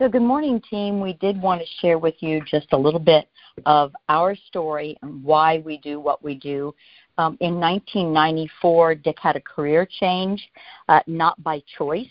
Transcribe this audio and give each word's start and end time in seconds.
So, 0.00 0.08
good 0.08 0.22
morning, 0.22 0.62
team. 0.62 0.98
We 0.98 1.12
did 1.12 1.42
want 1.42 1.60
to 1.60 1.66
share 1.82 1.98
with 1.98 2.14
you 2.20 2.40
just 2.46 2.68
a 2.72 2.76
little 2.76 2.98
bit 2.98 3.28
of 3.66 3.94
our 4.08 4.34
story 4.34 4.96
and 5.02 5.22
why 5.22 5.58
we 5.58 5.76
do 5.76 6.00
what 6.00 6.24
we 6.24 6.36
do. 6.36 6.74
Um, 7.18 7.36
in 7.40 7.60
1994, 7.60 8.94
Dick 8.94 9.18
had 9.20 9.36
a 9.36 9.42
career 9.42 9.86
change, 10.00 10.42
uh, 10.88 11.00
not 11.06 11.42
by 11.42 11.62
choice, 11.76 12.08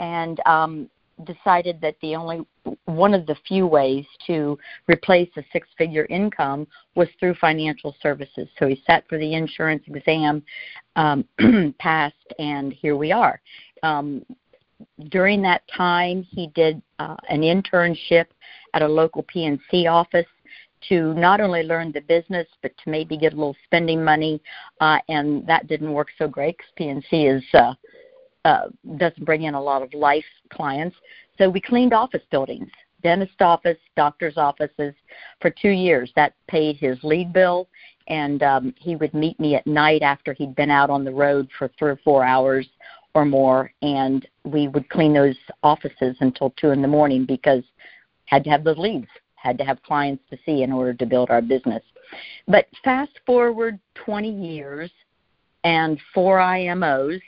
and 0.00 0.40
um, 0.46 0.90
decided 1.24 1.80
that 1.80 1.94
the 2.02 2.16
only 2.16 2.44
one 2.86 3.14
of 3.14 3.24
the 3.26 3.36
few 3.46 3.68
ways 3.68 4.04
to 4.26 4.58
replace 4.88 5.30
a 5.36 5.44
six 5.52 5.68
figure 5.78 6.06
income 6.10 6.66
was 6.96 7.06
through 7.20 7.34
financial 7.34 7.94
services. 8.02 8.48
So 8.58 8.66
he 8.66 8.82
sat 8.84 9.04
for 9.08 9.16
the 9.16 9.34
insurance 9.34 9.84
exam, 9.86 10.42
um, 10.96 11.24
passed, 11.78 12.16
and 12.40 12.72
here 12.72 12.96
we 12.96 13.12
are. 13.12 13.40
Um, 13.84 14.24
during 15.08 15.42
that 15.42 15.62
time, 15.74 16.26
he 16.30 16.48
did 16.48 16.80
uh, 16.98 17.16
an 17.28 17.40
internship 17.40 18.26
at 18.74 18.82
a 18.82 18.88
local 18.88 19.24
PNC 19.24 19.90
office 19.90 20.26
to 20.88 21.14
not 21.14 21.40
only 21.40 21.62
learn 21.62 21.92
the 21.92 22.00
business 22.00 22.46
but 22.60 22.72
to 22.78 22.90
maybe 22.90 23.16
get 23.16 23.32
a 23.32 23.36
little 23.36 23.56
spending 23.64 24.02
money 24.02 24.42
uh, 24.80 24.98
and 25.08 25.46
that 25.46 25.68
didn't 25.68 25.92
work 25.92 26.08
so 26.18 26.26
great 26.26 26.56
because 26.56 26.72
pnc 26.76 27.36
is 27.36 27.44
uh, 27.54 27.72
uh, 28.44 28.68
doesn't 28.96 29.24
bring 29.24 29.42
in 29.42 29.54
a 29.54 29.62
lot 29.62 29.82
of 29.82 29.94
life 29.94 30.24
clients. 30.52 30.96
So 31.38 31.48
we 31.48 31.60
cleaned 31.60 31.92
office 31.92 32.22
buildings 32.30 32.68
dentist 33.02 33.40
office 33.40 33.78
doctor's 33.96 34.36
offices 34.36 34.94
for 35.40 35.50
two 35.50 35.70
years. 35.70 36.12
That 36.14 36.34
paid 36.48 36.76
his 36.76 36.98
lead 37.02 37.32
bill 37.32 37.68
and 38.08 38.42
um, 38.42 38.74
he 38.78 38.96
would 38.96 39.14
meet 39.14 39.38
me 39.38 39.54
at 39.54 39.66
night 39.66 40.02
after 40.02 40.32
he'd 40.32 40.54
been 40.54 40.70
out 40.70 40.90
on 40.90 41.04
the 41.04 41.10
road 41.10 41.48
for 41.58 41.70
three 41.78 41.90
or 41.90 42.00
four 42.04 42.24
hours 42.24 42.66
or 43.14 43.24
more 43.24 43.72
and 43.82 44.26
we 44.44 44.68
would 44.68 44.88
clean 44.88 45.12
those 45.12 45.36
offices 45.62 46.16
until 46.20 46.50
two 46.56 46.70
in 46.70 46.80
the 46.80 46.88
morning 46.88 47.24
because 47.26 47.62
had 48.24 48.42
to 48.44 48.50
have 48.50 48.64
those 48.64 48.78
leads 48.78 49.08
had 49.42 49.58
to 49.58 49.64
have 49.64 49.82
clients 49.82 50.22
to 50.30 50.38
see 50.46 50.62
in 50.62 50.72
order 50.72 50.94
to 50.94 51.04
build 51.04 51.28
our 51.30 51.42
business. 51.42 51.82
But 52.46 52.66
fast 52.84 53.12
forward 53.26 53.78
20 53.94 54.30
years 54.30 54.90
and 55.64 55.98
four 56.14 56.38
IMOs, 56.38 57.20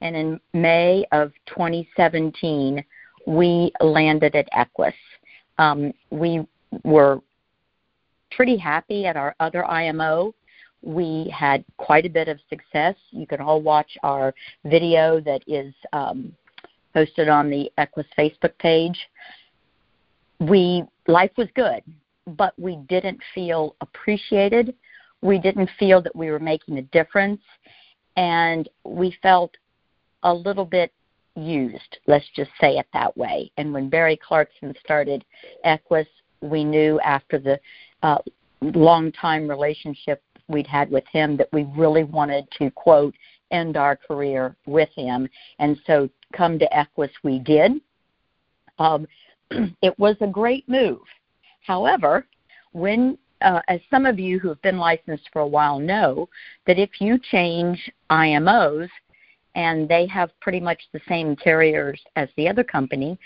and 0.00 0.16
in 0.16 0.40
May 0.54 1.04
of 1.12 1.32
2017, 1.46 2.82
we 3.26 3.70
landed 3.80 4.34
at 4.34 4.48
Equus. 4.52 4.94
Um, 5.58 5.92
we 6.10 6.46
were 6.84 7.20
pretty 8.30 8.56
happy 8.56 9.06
at 9.06 9.16
our 9.16 9.36
other 9.38 9.64
IMO. 9.66 10.34
We 10.82 11.32
had 11.36 11.64
quite 11.76 12.06
a 12.06 12.10
bit 12.10 12.28
of 12.28 12.38
success. 12.50 12.96
You 13.10 13.26
can 13.26 13.40
all 13.40 13.60
watch 13.62 13.96
our 14.02 14.34
video 14.64 15.20
that 15.20 15.42
is 15.46 15.72
um, 15.92 16.32
posted 16.92 17.28
on 17.28 17.50
the 17.50 17.70
Equus 17.78 18.06
Facebook 18.18 18.56
page 18.58 18.98
we 20.48 20.84
life 21.06 21.30
was 21.36 21.48
good, 21.54 21.82
but 22.26 22.54
we 22.58 22.76
didn't 22.88 23.20
feel 23.34 23.76
appreciated. 23.80 24.74
We 25.20 25.38
didn't 25.38 25.70
feel 25.78 26.02
that 26.02 26.14
we 26.14 26.30
were 26.30 26.40
making 26.40 26.78
a 26.78 26.82
difference, 26.82 27.40
and 28.16 28.68
we 28.84 29.16
felt 29.22 29.52
a 30.24 30.34
little 30.34 30.64
bit 30.64 30.92
used. 31.36 31.98
Let's 32.06 32.28
just 32.34 32.50
say 32.60 32.76
it 32.78 32.86
that 32.92 33.16
way. 33.16 33.50
And 33.56 33.72
when 33.72 33.88
Barry 33.88 34.16
Clarkson 34.16 34.74
started 34.84 35.24
Equus, 35.64 36.06
we 36.40 36.64
knew 36.64 37.00
after 37.00 37.38
the 37.38 37.60
uh, 38.02 38.18
long 38.60 39.12
time 39.12 39.48
relationship 39.48 40.22
we'd 40.48 40.66
had 40.66 40.90
with 40.90 41.04
him 41.12 41.36
that 41.36 41.52
we 41.52 41.64
really 41.76 42.04
wanted 42.04 42.46
to 42.58 42.70
quote 42.70 43.14
end 43.50 43.76
our 43.76 43.96
career 43.96 44.56
with 44.66 44.88
him. 44.96 45.28
And 45.58 45.78
so 45.86 46.08
come 46.32 46.58
to 46.58 46.76
Equus 46.76 47.10
we 47.22 47.38
did. 47.38 47.72
Um, 48.78 49.06
it 49.82 49.98
was 49.98 50.16
a 50.20 50.26
great 50.26 50.68
move. 50.68 51.02
However, 51.60 52.26
when 52.72 53.18
uh, 53.42 53.60
as 53.68 53.80
some 53.90 54.06
of 54.06 54.18
you 54.18 54.38
who 54.38 54.48
have 54.48 54.62
been 54.62 54.78
licensed 54.78 55.28
for 55.32 55.40
a 55.40 55.46
while 55.46 55.78
know, 55.78 56.28
that 56.66 56.78
if 56.78 57.00
you 57.00 57.18
change 57.30 57.90
IMOs 58.10 58.88
and 59.54 59.88
they 59.88 60.06
have 60.06 60.30
pretty 60.40 60.60
much 60.60 60.80
the 60.92 61.00
same 61.08 61.36
carriers 61.36 62.00
as 62.16 62.28
the 62.36 62.48
other 62.48 62.64
company, 62.64 63.18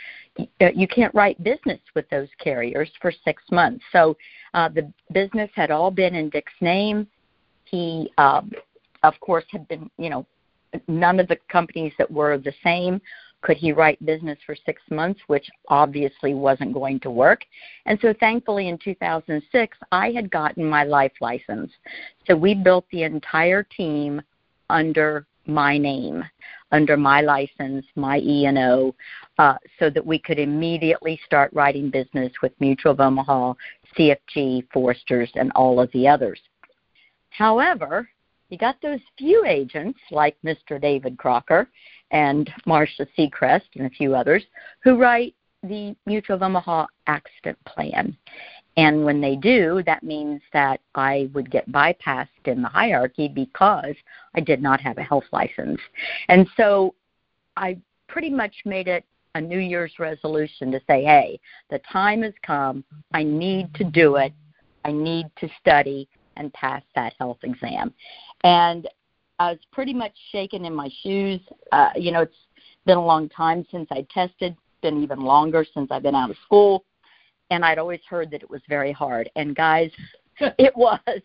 uh, 0.60 0.68
you 0.74 0.88
can't 0.88 1.14
write 1.14 1.42
business 1.42 1.80
with 1.94 2.08
those 2.10 2.28
carriers 2.38 2.90
for 3.00 3.12
six 3.24 3.42
months. 3.50 3.84
So 3.92 4.16
uh, 4.54 4.68
the 4.68 4.92
business 5.12 5.50
had 5.54 5.70
all 5.70 5.90
been 5.90 6.14
in 6.14 6.30
Dick's 6.30 6.52
name. 6.60 7.06
He, 7.64 8.10
um, 8.18 8.50
of 9.02 9.14
course, 9.20 9.44
had 9.50 9.66
been, 9.68 9.90
you 9.98 10.10
know, 10.10 10.26
none 10.88 11.20
of 11.20 11.28
the 11.28 11.38
companies 11.48 11.92
that 11.98 12.10
were 12.10 12.38
the 12.38 12.52
same 12.62 13.00
could 13.42 13.56
he 13.56 13.70
write 13.70 14.04
business 14.04 14.38
for 14.44 14.56
six 14.66 14.82
months, 14.90 15.20
which 15.28 15.48
obviously 15.68 16.34
wasn't 16.34 16.74
going 16.74 16.98
to 17.00 17.10
work. 17.10 17.42
And 17.84 17.98
so 18.02 18.12
thankfully 18.18 18.68
in 18.68 18.78
2006, 18.78 19.78
I 19.92 20.10
had 20.10 20.30
gotten 20.30 20.64
my 20.64 20.82
life 20.82 21.12
license. 21.20 21.70
So 22.26 22.34
we 22.34 22.54
built 22.54 22.86
the 22.90 23.04
entire 23.04 23.62
team 23.62 24.20
under 24.68 25.26
my 25.46 25.78
name, 25.78 26.24
under 26.72 26.96
my 26.96 27.20
license, 27.20 27.84
my 27.94 28.18
E&O, 28.18 28.94
uh, 29.38 29.54
so 29.78 29.90
that 29.90 30.04
we 30.04 30.18
could 30.18 30.38
immediately 30.38 31.20
start 31.24 31.52
writing 31.52 31.90
business 31.90 32.32
with 32.42 32.52
Mutual 32.60 32.92
of 32.92 33.00
Omaha, 33.00 33.54
CFG, 33.96 34.66
Foresters, 34.72 35.30
and 35.34 35.52
all 35.54 35.80
of 35.80 35.90
the 35.92 36.08
others. 36.08 36.40
However, 37.30 38.08
you 38.48 38.58
got 38.58 38.80
those 38.80 39.00
few 39.18 39.44
agents 39.44 39.98
like 40.10 40.36
Mr. 40.44 40.80
David 40.80 41.18
Crocker 41.18 41.68
and 42.10 42.50
Marcia 42.64 43.06
Seacrest 43.18 43.68
and 43.74 43.86
a 43.86 43.90
few 43.90 44.14
others 44.14 44.44
who 44.82 44.96
write 44.96 45.34
the 45.62 45.96
Mutual 46.06 46.36
of 46.36 46.42
Omaha 46.42 46.86
accident 47.06 47.58
plan. 47.64 48.16
And 48.76 49.04
when 49.04 49.20
they 49.20 49.36
do, 49.36 49.82
that 49.86 50.02
means 50.02 50.42
that 50.52 50.80
I 50.94 51.30
would 51.32 51.50
get 51.50 51.70
bypassed 51.72 52.28
in 52.44 52.60
the 52.60 52.68
hierarchy 52.68 53.28
because 53.28 53.94
I 54.34 54.40
did 54.40 54.60
not 54.60 54.80
have 54.80 54.98
a 54.98 55.02
health 55.02 55.24
license. 55.32 55.80
And 56.28 56.46
so 56.56 56.94
I 57.56 57.78
pretty 58.08 58.30
much 58.30 58.54
made 58.66 58.86
it 58.86 59.04
a 59.34 59.40
New 59.40 59.58
Year's 59.58 59.92
resolution 59.98 60.70
to 60.72 60.80
say, 60.86 61.04
hey, 61.04 61.40
the 61.70 61.80
time 61.90 62.22
has 62.22 62.34
come. 62.42 62.84
I 63.12 63.22
need 63.22 63.74
to 63.74 63.84
do 63.84 64.16
it. 64.16 64.32
I 64.84 64.92
need 64.92 65.26
to 65.40 65.48
study 65.60 66.08
and 66.36 66.52
pass 66.52 66.82
that 66.94 67.14
health 67.18 67.38
exam. 67.42 67.92
And 68.44 68.88
I 69.38 69.52
was 69.52 69.60
pretty 69.72 69.94
much 69.94 70.12
shaken 70.32 70.64
in 70.64 70.74
my 70.74 70.88
shoes. 71.02 71.40
Uh, 71.72 71.90
you 71.96 72.12
know, 72.12 72.22
it's 72.22 72.34
been 72.84 72.98
a 72.98 73.04
long 73.04 73.28
time 73.28 73.66
since 73.70 73.88
I 73.90 74.06
tested, 74.10 74.56
been 74.82 75.02
even 75.02 75.20
longer 75.20 75.66
since 75.74 75.90
I've 75.90 76.02
been 76.02 76.14
out 76.14 76.30
of 76.30 76.36
school. 76.44 76.84
And 77.50 77.64
I'd 77.64 77.78
always 77.78 78.00
heard 78.08 78.30
that 78.30 78.42
it 78.42 78.50
was 78.50 78.62
very 78.68 78.92
hard. 78.92 79.30
And 79.36 79.54
guys, 79.54 79.90
it 80.40 80.76
was. 80.76 81.00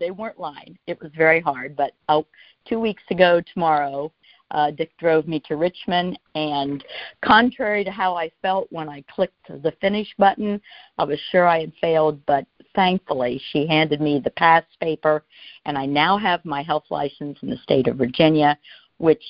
They 0.00 0.10
weren't 0.10 0.38
lying. 0.38 0.76
It 0.86 1.00
was 1.00 1.12
very 1.16 1.40
hard. 1.40 1.76
But 1.76 1.92
oh, 2.08 2.26
two 2.68 2.78
weeks 2.78 3.04
ago 3.08 3.40
tomorrow, 3.54 4.12
uh, 4.50 4.70
Dick 4.70 4.96
drove 4.98 5.26
me 5.26 5.40
to 5.46 5.56
Richmond, 5.56 6.18
and 6.34 6.84
contrary 7.24 7.84
to 7.84 7.90
how 7.90 8.14
I 8.14 8.30
felt 8.42 8.70
when 8.70 8.88
I 8.88 9.02
clicked 9.10 9.48
the 9.48 9.72
finish 9.80 10.08
button, 10.18 10.60
I 10.98 11.04
was 11.04 11.18
sure 11.30 11.46
I 11.46 11.60
had 11.60 11.72
failed, 11.80 12.24
but 12.26 12.46
thankfully 12.74 13.40
she 13.50 13.66
handed 13.66 14.00
me 14.00 14.20
the 14.22 14.30
pass 14.30 14.64
paper, 14.80 15.24
and 15.64 15.76
I 15.76 15.86
now 15.86 16.16
have 16.16 16.44
my 16.44 16.62
health 16.62 16.84
license 16.90 17.38
in 17.42 17.50
the 17.50 17.56
state 17.58 17.88
of 17.88 17.96
Virginia, 17.96 18.56
which 18.98 19.22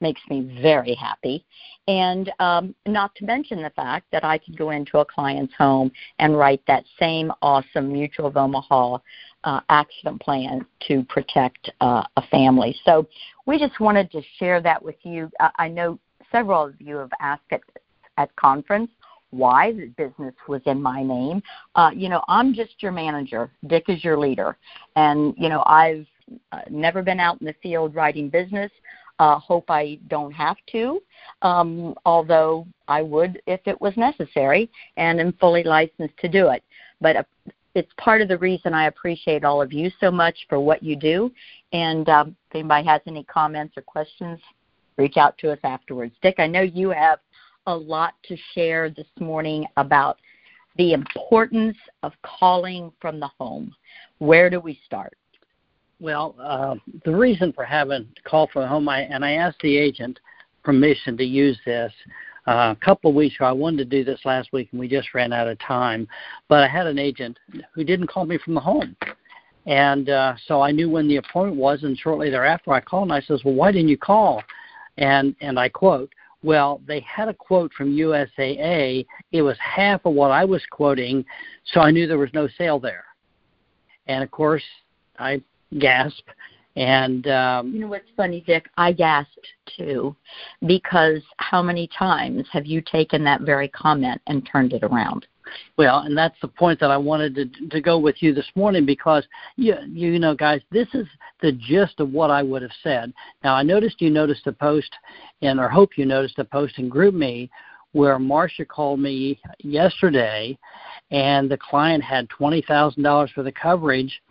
makes 0.00 0.20
me 0.28 0.58
very 0.62 0.94
happy. 0.94 1.44
And 1.88 2.30
um, 2.38 2.74
not 2.86 3.14
to 3.16 3.24
mention 3.24 3.62
the 3.62 3.70
fact 3.70 4.06
that 4.12 4.24
I 4.24 4.38
could 4.38 4.56
go 4.56 4.70
into 4.70 4.98
a 4.98 5.04
client's 5.04 5.54
home 5.54 5.90
and 6.18 6.36
write 6.36 6.62
that 6.66 6.84
same 6.98 7.32
awesome 7.42 7.92
Mutual 7.92 8.26
of 8.26 8.36
Omaha 8.36 8.98
uh, 9.44 9.60
accident 9.68 10.20
plan 10.20 10.66
to 10.88 11.02
protect 11.04 11.70
uh, 11.80 12.04
a 12.16 12.22
family. 12.28 12.76
So 12.84 13.06
we 13.46 13.58
just 13.58 13.80
wanted 13.80 14.10
to 14.12 14.22
share 14.38 14.60
that 14.62 14.82
with 14.82 14.96
you. 15.02 15.30
I 15.56 15.68
know 15.68 15.98
several 16.30 16.66
of 16.66 16.74
you 16.80 16.96
have 16.96 17.10
asked 17.20 17.42
at, 17.50 17.60
at 18.16 18.34
conference 18.36 18.90
why 19.30 19.72
the 19.72 19.86
business 19.96 20.34
was 20.48 20.60
in 20.66 20.82
my 20.82 21.02
name. 21.02 21.42
Uh, 21.74 21.90
you 21.94 22.08
know, 22.08 22.22
I'm 22.28 22.52
just 22.52 22.82
your 22.82 22.92
manager. 22.92 23.50
Dick 23.66 23.84
is 23.88 24.04
your 24.04 24.18
leader. 24.18 24.56
And, 24.96 25.34
you 25.38 25.48
know, 25.48 25.62
I've 25.66 26.06
uh, 26.52 26.60
never 26.68 27.02
been 27.02 27.20
out 27.20 27.40
in 27.40 27.46
the 27.46 27.54
field 27.62 27.94
writing 27.94 28.28
business. 28.28 28.70
Uh, 29.20 29.38
hope 29.38 29.66
I 29.68 29.98
don't 30.08 30.32
have 30.32 30.56
to, 30.72 30.98
um, 31.42 31.94
although 32.06 32.66
I 32.88 33.02
would 33.02 33.42
if 33.46 33.60
it 33.66 33.78
was 33.78 33.94
necessary 33.98 34.70
and 34.96 35.20
am 35.20 35.34
fully 35.34 35.62
licensed 35.62 36.16
to 36.22 36.28
do 36.28 36.48
it. 36.48 36.64
But 37.02 37.16
uh, 37.16 37.22
it's 37.74 37.92
part 37.98 38.22
of 38.22 38.28
the 38.28 38.38
reason 38.38 38.72
I 38.72 38.86
appreciate 38.86 39.44
all 39.44 39.60
of 39.60 39.74
you 39.74 39.90
so 40.00 40.10
much 40.10 40.46
for 40.48 40.58
what 40.58 40.82
you 40.82 40.96
do. 40.96 41.30
And 41.74 42.08
um, 42.08 42.34
if 42.48 42.54
anybody 42.54 42.86
has 42.86 43.02
any 43.06 43.24
comments 43.24 43.74
or 43.76 43.82
questions, 43.82 44.40
reach 44.96 45.18
out 45.18 45.36
to 45.38 45.52
us 45.52 45.58
afterwards. 45.64 46.14
Dick, 46.22 46.36
I 46.38 46.46
know 46.46 46.62
you 46.62 46.88
have 46.88 47.18
a 47.66 47.76
lot 47.76 48.14
to 48.22 48.38
share 48.54 48.88
this 48.88 49.06
morning 49.18 49.66
about 49.76 50.16
the 50.78 50.94
importance 50.94 51.76
of 52.02 52.14
calling 52.22 52.90
from 53.02 53.20
the 53.20 53.28
home. 53.38 53.74
Where 54.16 54.48
do 54.48 54.60
we 54.60 54.80
start? 54.86 55.14
Well, 56.00 56.34
uh, 56.40 56.76
the 57.04 57.14
reason 57.14 57.52
for 57.52 57.62
having 57.62 58.08
to 58.16 58.22
call 58.22 58.46
from 58.46 58.66
home, 58.66 58.88
I, 58.88 59.02
and 59.02 59.22
I 59.22 59.32
asked 59.32 59.60
the 59.60 59.76
agent 59.76 60.18
permission 60.64 61.16
to 61.18 61.24
use 61.24 61.58
this. 61.66 61.92
Uh, 62.46 62.74
a 62.74 62.78
couple 62.82 63.10
of 63.10 63.16
weeks 63.16 63.36
ago, 63.36 63.44
I 63.44 63.52
wanted 63.52 63.78
to 63.78 63.84
do 63.84 64.02
this 64.02 64.20
last 64.24 64.50
week, 64.50 64.70
and 64.72 64.80
we 64.80 64.88
just 64.88 65.12
ran 65.12 65.30
out 65.30 65.46
of 65.46 65.58
time. 65.58 66.08
But 66.48 66.62
I 66.62 66.68
had 66.68 66.86
an 66.86 66.98
agent 66.98 67.38
who 67.74 67.84
didn't 67.84 68.06
call 68.06 68.24
me 68.24 68.38
from 68.38 68.54
the 68.54 68.60
home, 68.60 68.96
and 69.66 70.08
uh, 70.08 70.34
so 70.46 70.62
I 70.62 70.72
knew 70.72 70.88
when 70.88 71.06
the 71.06 71.16
appointment 71.16 71.60
was. 71.60 71.82
And 71.82 71.98
shortly 71.98 72.30
thereafter, 72.30 72.72
I 72.72 72.80
called 72.80 73.04
and 73.04 73.12
I 73.12 73.20
says, 73.20 73.42
"Well, 73.44 73.54
why 73.54 73.70
didn't 73.70 73.88
you 73.88 73.98
call?" 73.98 74.42
And 74.96 75.36
and 75.42 75.60
I 75.60 75.68
quote, 75.68 76.10
"Well, 76.42 76.80
they 76.86 77.00
had 77.00 77.28
a 77.28 77.34
quote 77.34 77.74
from 77.74 77.94
USAA. 77.94 79.04
It 79.32 79.42
was 79.42 79.58
half 79.58 80.06
of 80.06 80.14
what 80.14 80.30
I 80.30 80.46
was 80.46 80.62
quoting, 80.70 81.26
so 81.66 81.80
I 81.80 81.90
knew 81.90 82.06
there 82.06 82.16
was 82.16 82.32
no 82.32 82.48
sale 82.56 82.78
there." 82.78 83.04
And 84.06 84.24
of 84.24 84.30
course, 84.30 84.64
I 85.18 85.42
gasped 85.78 86.30
and 86.76 87.26
um, 87.26 87.72
you 87.72 87.80
know 87.80 87.88
what's 87.88 88.08
funny, 88.16 88.42
Dick? 88.46 88.68
I 88.76 88.92
gasped 88.92 89.46
too, 89.76 90.14
because 90.66 91.20
how 91.38 91.62
many 91.62 91.88
times 91.88 92.46
have 92.52 92.64
you 92.64 92.80
taken 92.80 93.24
that 93.24 93.42
very 93.42 93.68
comment 93.68 94.20
and 94.28 94.48
turned 94.50 94.72
it 94.72 94.84
around? 94.84 95.26
Well, 95.76 96.00
and 96.00 96.16
that's 96.16 96.36
the 96.40 96.48
point 96.48 96.78
that 96.78 96.92
I 96.92 96.96
wanted 96.96 97.34
to 97.34 97.68
to 97.68 97.80
go 97.80 97.98
with 97.98 98.22
you 98.22 98.32
this 98.32 98.48
morning 98.54 98.86
because 98.86 99.26
you 99.56 99.74
you 99.92 100.18
know, 100.20 100.34
guys, 100.34 100.60
this 100.70 100.86
is 100.94 101.06
the 101.42 101.52
gist 101.52 101.98
of 101.98 102.12
what 102.12 102.30
I 102.30 102.42
would 102.42 102.62
have 102.62 102.70
said. 102.84 103.12
Now, 103.42 103.54
I 103.54 103.64
noticed 103.64 104.00
you 104.00 104.10
noticed 104.10 104.46
a 104.46 104.52
post, 104.52 104.94
and 105.42 105.58
or 105.58 105.68
hope 105.68 105.98
you 105.98 106.06
noticed 106.06 106.38
a 106.38 106.44
post 106.44 106.78
in 106.78 106.88
GroupMe 106.88 107.50
where 107.92 108.20
Marcia 108.20 108.64
called 108.64 109.00
me 109.00 109.40
yesterday, 109.58 110.56
and 111.10 111.50
the 111.50 111.58
client 111.58 112.04
had 112.04 112.28
twenty 112.28 112.62
thousand 112.62 113.02
dollars 113.02 113.32
for 113.34 113.42
the 113.42 113.50
coverage 113.50 114.22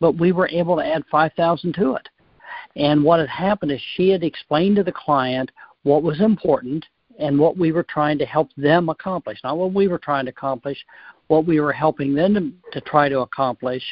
but 0.00 0.18
we 0.18 0.32
were 0.32 0.48
able 0.48 0.76
to 0.76 0.86
add 0.86 1.04
5000 1.10 1.72
to 1.74 1.94
it. 1.94 2.08
And 2.76 3.02
what 3.02 3.20
had 3.20 3.28
happened 3.28 3.72
is 3.72 3.80
she 3.96 4.08
had 4.10 4.22
explained 4.22 4.76
to 4.76 4.82
the 4.82 4.92
client 4.92 5.50
what 5.82 6.02
was 6.02 6.20
important 6.20 6.84
and 7.18 7.38
what 7.38 7.56
we 7.56 7.72
were 7.72 7.82
trying 7.82 8.18
to 8.18 8.26
help 8.26 8.50
them 8.56 8.88
accomplish. 8.88 9.38
Not 9.42 9.58
what 9.58 9.72
we 9.72 9.88
were 9.88 9.98
trying 9.98 10.26
to 10.26 10.30
accomplish, 10.30 10.78
what 11.26 11.46
we 11.46 11.60
were 11.60 11.72
helping 11.72 12.14
them 12.14 12.34
to, 12.34 12.80
to 12.80 12.88
try 12.88 13.08
to 13.08 13.20
accomplish. 13.20 13.82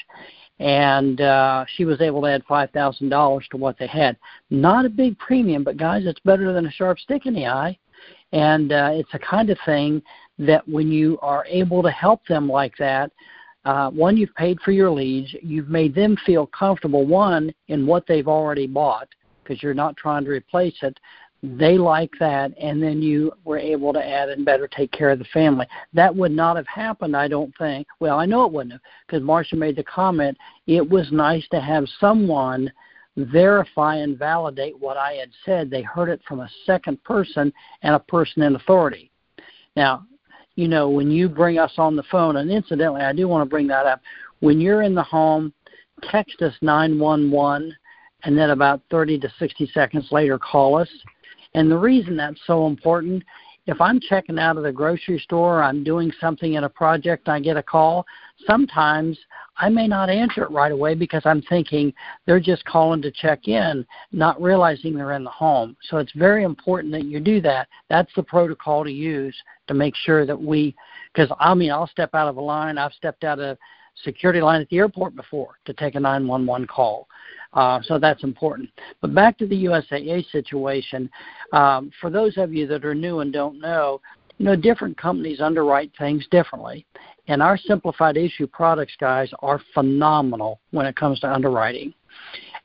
And 0.58 1.20
uh, 1.20 1.64
she 1.76 1.84
was 1.84 2.00
able 2.00 2.22
to 2.22 2.28
add 2.28 2.46
$5,000 2.46 3.48
to 3.48 3.56
what 3.56 3.78
they 3.78 3.86
had. 3.86 4.16
Not 4.50 4.86
a 4.86 4.90
big 4.90 5.18
premium, 5.18 5.64
but 5.64 5.76
guys, 5.76 6.04
it's 6.06 6.20
better 6.20 6.52
than 6.52 6.66
a 6.66 6.70
sharp 6.70 6.98
stick 6.98 7.26
in 7.26 7.34
the 7.34 7.46
eye. 7.46 7.76
And 8.32 8.72
uh, 8.72 8.90
it's 8.92 9.12
a 9.12 9.18
kind 9.18 9.50
of 9.50 9.58
thing 9.66 10.02
that 10.38 10.66
when 10.68 10.90
you 10.90 11.18
are 11.20 11.44
able 11.46 11.82
to 11.82 11.90
help 11.90 12.24
them 12.26 12.48
like 12.48 12.76
that, 12.78 13.10
uh, 13.66 13.90
one, 13.90 14.16
you've 14.16 14.34
paid 14.36 14.60
for 14.60 14.70
your 14.70 14.90
leads. 14.90 15.34
You've 15.42 15.68
made 15.68 15.92
them 15.92 16.16
feel 16.24 16.46
comfortable, 16.46 17.04
one, 17.04 17.52
in 17.66 17.84
what 17.84 18.06
they've 18.06 18.28
already 18.28 18.68
bought, 18.68 19.08
because 19.42 19.60
you're 19.60 19.74
not 19.74 19.96
trying 19.96 20.24
to 20.24 20.30
replace 20.30 20.76
it. 20.82 20.96
They 21.42 21.76
like 21.76 22.12
that, 22.20 22.52
and 22.60 22.80
then 22.80 23.02
you 23.02 23.32
were 23.44 23.58
able 23.58 23.92
to 23.92 24.04
add 24.04 24.28
and 24.28 24.44
better 24.44 24.68
take 24.68 24.92
care 24.92 25.10
of 25.10 25.18
the 25.18 25.24
family. 25.26 25.66
That 25.92 26.14
would 26.14 26.30
not 26.30 26.56
have 26.56 26.68
happened, 26.68 27.16
I 27.16 27.26
don't 27.26 27.52
think. 27.58 27.88
Well, 27.98 28.20
I 28.20 28.24
know 28.24 28.46
it 28.46 28.52
wouldn't 28.52 28.72
have, 28.72 28.80
because 29.04 29.22
Marcia 29.22 29.56
made 29.56 29.74
the 29.74 29.82
comment. 29.82 30.38
It 30.68 30.88
was 30.88 31.10
nice 31.10 31.46
to 31.48 31.60
have 31.60 31.84
someone 31.98 32.72
verify 33.16 33.96
and 33.96 34.16
validate 34.16 34.78
what 34.78 34.96
I 34.96 35.14
had 35.14 35.30
said. 35.44 35.70
They 35.70 35.82
heard 35.82 36.08
it 36.08 36.20
from 36.28 36.38
a 36.38 36.50
second 36.66 37.02
person 37.02 37.52
and 37.82 37.96
a 37.96 38.00
person 38.00 38.42
in 38.42 38.54
authority. 38.54 39.10
Now, 39.74 40.06
you 40.56 40.68
know, 40.68 40.88
when 40.88 41.10
you 41.10 41.28
bring 41.28 41.58
us 41.58 41.72
on 41.76 41.96
the 41.96 42.02
phone, 42.04 42.36
and 42.36 42.50
incidentally, 42.50 43.02
I 43.02 43.12
do 43.12 43.28
want 43.28 43.46
to 43.46 43.50
bring 43.50 43.66
that 43.68 43.86
up. 43.86 44.00
When 44.40 44.60
you're 44.60 44.82
in 44.82 44.94
the 44.94 45.02
home, 45.02 45.52
text 46.10 46.42
us 46.42 46.54
911 46.62 47.74
and 48.24 48.36
then 48.36 48.50
about 48.50 48.80
30 48.90 49.18
to 49.20 49.32
60 49.38 49.70
seconds 49.72 50.08
later, 50.10 50.38
call 50.38 50.76
us. 50.76 50.88
And 51.54 51.70
the 51.70 51.78
reason 51.78 52.16
that's 52.16 52.40
so 52.46 52.66
important, 52.66 53.22
if 53.66 53.80
I'm 53.80 54.00
checking 54.00 54.38
out 54.38 54.56
of 54.56 54.62
the 54.62 54.72
grocery 54.72 55.18
store, 55.18 55.62
I'm 55.62 55.82
doing 55.82 56.12
something 56.20 56.54
in 56.54 56.64
a 56.64 56.68
project, 56.68 57.28
I 57.28 57.40
get 57.40 57.56
a 57.56 57.62
call, 57.62 58.06
sometimes 58.46 59.18
I 59.58 59.68
may 59.68 59.88
not 59.88 60.10
answer 60.10 60.44
it 60.44 60.50
right 60.50 60.70
away 60.70 60.94
because 60.94 61.22
I'm 61.24 61.42
thinking 61.42 61.92
they're 62.26 62.40
just 62.40 62.64
calling 62.66 63.02
to 63.02 63.10
check 63.10 63.48
in, 63.48 63.86
not 64.12 64.40
realizing 64.40 64.94
they're 64.94 65.12
in 65.12 65.24
the 65.24 65.30
home. 65.30 65.76
So 65.88 65.96
it's 65.96 66.12
very 66.12 66.44
important 66.44 66.92
that 66.92 67.06
you 67.06 67.20
do 67.20 67.40
that. 67.40 67.68
That's 67.88 68.12
the 68.14 68.22
protocol 68.22 68.84
to 68.84 68.92
use 68.92 69.34
to 69.66 69.74
make 69.74 69.96
sure 69.96 70.26
that 70.26 70.40
we, 70.40 70.76
because 71.12 71.34
I 71.40 71.54
mean, 71.54 71.70
I'll 71.70 71.88
step 71.88 72.14
out 72.14 72.28
of 72.28 72.36
a 72.36 72.40
line. 72.40 72.76
I've 72.78 72.92
stepped 72.92 73.24
out 73.24 73.40
of 73.40 73.56
security 74.04 74.40
line 74.40 74.60
at 74.60 74.69
the 74.69 74.78
airport 74.78 75.16
before 75.16 75.58
to 75.64 75.72
take 75.72 75.94
a 75.94 76.00
911 76.00 76.66
call. 76.66 77.08
Uh, 77.52 77.81
so 77.82 77.98
that's 77.98 78.22
important. 78.22 78.69
But 79.00 79.14
back 79.14 79.38
to 79.38 79.46
the 79.46 79.64
USAA 79.64 80.31
situation. 80.31 81.08
Um, 81.52 81.90
for 82.00 82.10
those 82.10 82.37
of 82.37 82.52
you 82.52 82.66
that 82.66 82.84
are 82.84 82.94
new 82.94 83.20
and 83.20 83.32
don't 83.32 83.60
know, 83.60 84.00
you 84.38 84.44
know, 84.44 84.56
different 84.56 84.98
companies 84.98 85.40
underwrite 85.40 85.93
things 85.98 86.26
differently. 86.31 86.84
And 87.28 87.43
our 87.43 87.56
simplified 87.56 88.16
issue 88.16 88.46
products 88.46 88.94
guys 89.00 89.31
are 89.40 89.60
phenomenal 89.75 90.60
when 90.70 90.87
it 90.87 90.96
comes 90.96 91.19
to 91.20 91.32
underwriting. 91.32 91.94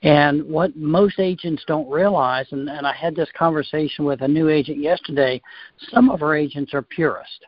And 0.03 0.43
what 0.45 0.75
most 0.75 1.19
agents 1.19 1.63
don't 1.67 1.89
realize, 1.89 2.47
and, 2.51 2.67
and 2.69 2.87
I 2.87 2.93
had 2.93 3.15
this 3.15 3.29
conversation 3.37 4.03
with 4.03 4.21
a 4.21 4.27
new 4.27 4.49
agent 4.49 4.79
yesterday, 4.79 5.41
some 5.91 6.09
of 6.09 6.23
our 6.23 6.35
agents 6.35 6.73
are 6.73 6.81
purist. 6.81 7.45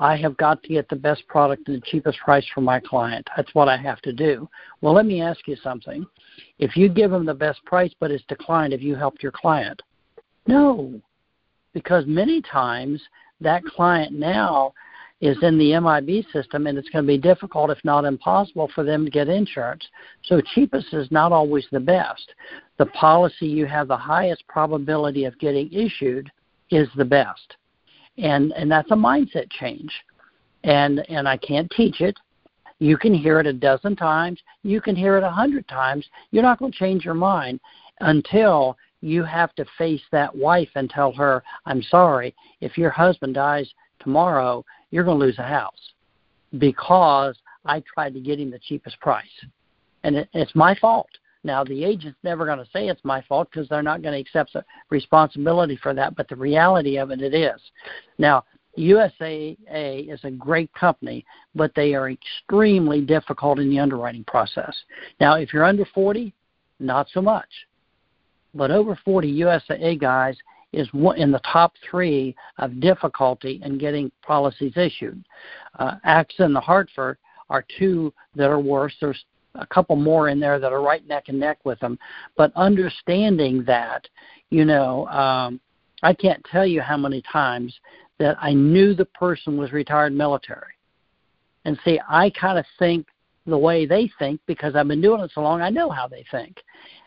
I 0.00 0.16
have 0.16 0.36
got 0.38 0.62
to 0.62 0.68
get 0.70 0.88
the 0.88 0.96
best 0.96 1.26
product 1.28 1.68
and 1.68 1.76
the 1.76 1.86
cheapest 1.86 2.18
price 2.18 2.46
for 2.54 2.62
my 2.62 2.80
client. 2.80 3.28
That's 3.36 3.54
what 3.54 3.68
I 3.68 3.76
have 3.76 4.00
to 4.02 4.12
do. 4.12 4.48
Well, 4.80 4.94
let 4.94 5.04
me 5.04 5.20
ask 5.20 5.46
you 5.46 5.56
something. 5.56 6.06
If 6.58 6.74
you 6.74 6.88
give 6.88 7.10
them 7.10 7.26
the 7.26 7.34
best 7.34 7.62
price 7.66 7.92
but 8.00 8.10
it's 8.10 8.24
declined, 8.26 8.72
have 8.72 8.82
you 8.82 8.96
helped 8.96 9.22
your 9.22 9.32
client? 9.32 9.82
No, 10.46 11.00
because 11.74 12.06
many 12.06 12.40
times 12.40 13.00
that 13.42 13.62
client 13.64 14.12
now 14.12 14.72
is 15.20 15.36
in 15.42 15.58
the 15.58 15.78
MIB 15.78 16.24
system, 16.32 16.66
and 16.66 16.78
it's 16.78 16.88
going 16.88 17.04
to 17.04 17.06
be 17.06 17.18
difficult, 17.18 17.70
if 17.70 17.78
not 17.84 18.06
impossible, 18.06 18.70
for 18.74 18.84
them 18.84 19.04
to 19.04 19.10
get 19.10 19.28
insurance. 19.28 19.86
So 20.24 20.40
cheapest 20.54 20.94
is 20.94 21.10
not 21.10 21.30
always 21.30 21.66
the 21.70 21.80
best. 21.80 22.32
The 22.78 22.86
policy 22.86 23.46
you 23.46 23.66
have 23.66 23.88
the 23.88 23.96
highest 23.96 24.46
probability 24.48 25.26
of 25.26 25.38
getting 25.38 25.70
issued 25.70 26.30
is 26.70 26.88
the 26.96 27.04
best, 27.04 27.56
and 28.18 28.52
and 28.52 28.70
that's 28.70 28.90
a 28.90 28.94
mindset 28.94 29.50
change. 29.50 29.92
And 30.64 31.00
and 31.08 31.28
I 31.28 31.36
can't 31.36 31.70
teach 31.70 32.00
it. 32.00 32.16
You 32.78 32.96
can 32.96 33.12
hear 33.12 33.40
it 33.40 33.46
a 33.46 33.52
dozen 33.52 33.94
times. 33.94 34.40
You 34.62 34.80
can 34.80 34.96
hear 34.96 35.18
it 35.18 35.22
a 35.22 35.30
hundred 35.30 35.68
times. 35.68 36.06
You're 36.30 36.42
not 36.42 36.58
going 36.58 36.72
to 36.72 36.78
change 36.78 37.04
your 37.04 37.14
mind 37.14 37.60
until 38.00 38.76
you 39.02 39.22
have 39.24 39.54
to 39.54 39.64
face 39.78 40.02
that 40.12 40.34
wife 40.34 40.68
and 40.74 40.88
tell 40.88 41.12
her, 41.12 41.42
I'm 41.66 41.82
sorry, 41.82 42.34
if 42.60 42.76
your 42.76 42.90
husband 42.90 43.34
dies 43.34 43.70
tomorrow, 43.98 44.64
you're 44.90 45.04
going 45.04 45.18
to 45.18 45.24
lose 45.24 45.38
a 45.38 45.42
house 45.42 45.92
because 46.58 47.36
I 47.64 47.82
tried 47.94 48.14
to 48.14 48.20
get 48.20 48.40
him 48.40 48.50
the 48.50 48.58
cheapest 48.58 48.98
price. 49.00 49.24
And 50.02 50.16
it, 50.16 50.28
it's 50.32 50.54
my 50.54 50.74
fault. 50.74 51.10
Now, 51.42 51.64
the 51.64 51.84
agent's 51.84 52.18
never 52.22 52.44
going 52.44 52.58
to 52.58 52.70
say 52.72 52.88
it's 52.88 53.04
my 53.04 53.22
fault 53.22 53.48
because 53.50 53.68
they're 53.68 53.82
not 53.82 54.02
going 54.02 54.14
to 54.14 54.20
accept 54.20 54.54
responsibility 54.90 55.76
for 55.76 55.94
that, 55.94 56.14
but 56.14 56.28
the 56.28 56.36
reality 56.36 56.98
of 56.98 57.10
it, 57.10 57.22
it 57.22 57.34
is. 57.34 57.60
Now, 58.18 58.44
USAA 58.78 59.56
is 60.12 60.20
a 60.24 60.30
great 60.30 60.72
company, 60.74 61.24
but 61.54 61.72
they 61.74 61.94
are 61.94 62.10
extremely 62.10 63.00
difficult 63.00 63.58
in 63.58 63.70
the 63.70 63.78
underwriting 63.78 64.24
process. 64.24 64.76
Now, 65.18 65.34
if 65.34 65.52
you're 65.52 65.64
under 65.64 65.86
40, 65.94 66.32
not 66.78 67.08
so 67.12 67.20
much. 67.20 67.48
But 68.54 68.70
over 68.70 68.98
40 69.04 69.40
USAA 69.40 70.00
guys 70.00 70.36
is 70.72 70.88
in 71.16 71.32
the 71.32 71.40
top 71.52 71.72
three 71.88 72.34
of 72.58 72.80
difficulty 72.80 73.60
in 73.64 73.78
getting 73.78 74.10
policies 74.22 74.76
issued. 74.76 75.24
Uh, 75.78 75.96
AXA 76.06 76.40
and 76.40 76.54
the 76.54 76.60
Hartford 76.60 77.18
are 77.48 77.64
two 77.78 78.12
that 78.36 78.48
are 78.48 78.60
worse. 78.60 78.94
There's 79.00 79.24
a 79.54 79.66
couple 79.66 79.96
more 79.96 80.28
in 80.28 80.40
there 80.40 80.58
that 80.58 80.72
are 80.72 80.82
right 80.82 81.06
neck 81.06 81.24
and 81.28 81.38
neck 81.38 81.58
with 81.64 81.78
them. 81.80 81.98
But 82.36 82.52
understanding 82.56 83.64
that, 83.66 84.06
you 84.50 84.64
know, 84.64 85.06
um, 85.08 85.60
I 86.02 86.14
can't 86.14 86.44
tell 86.50 86.66
you 86.66 86.80
how 86.80 86.96
many 86.96 87.22
times 87.30 87.74
that 88.18 88.36
I 88.40 88.52
knew 88.52 88.94
the 88.94 89.06
person 89.06 89.56
was 89.56 89.72
retired 89.72 90.12
military. 90.12 90.74
And 91.64 91.78
see, 91.84 92.00
I 92.08 92.30
kind 92.30 92.58
of 92.58 92.64
think 92.78 93.06
the 93.46 93.58
way 93.58 93.86
they 93.86 94.10
think 94.18 94.40
because 94.46 94.74
I've 94.76 94.88
been 94.88 95.00
doing 95.00 95.20
it 95.20 95.30
so 95.34 95.40
long, 95.40 95.60
I 95.60 95.70
know 95.70 95.90
how 95.90 96.06
they 96.08 96.24
think. 96.30 96.58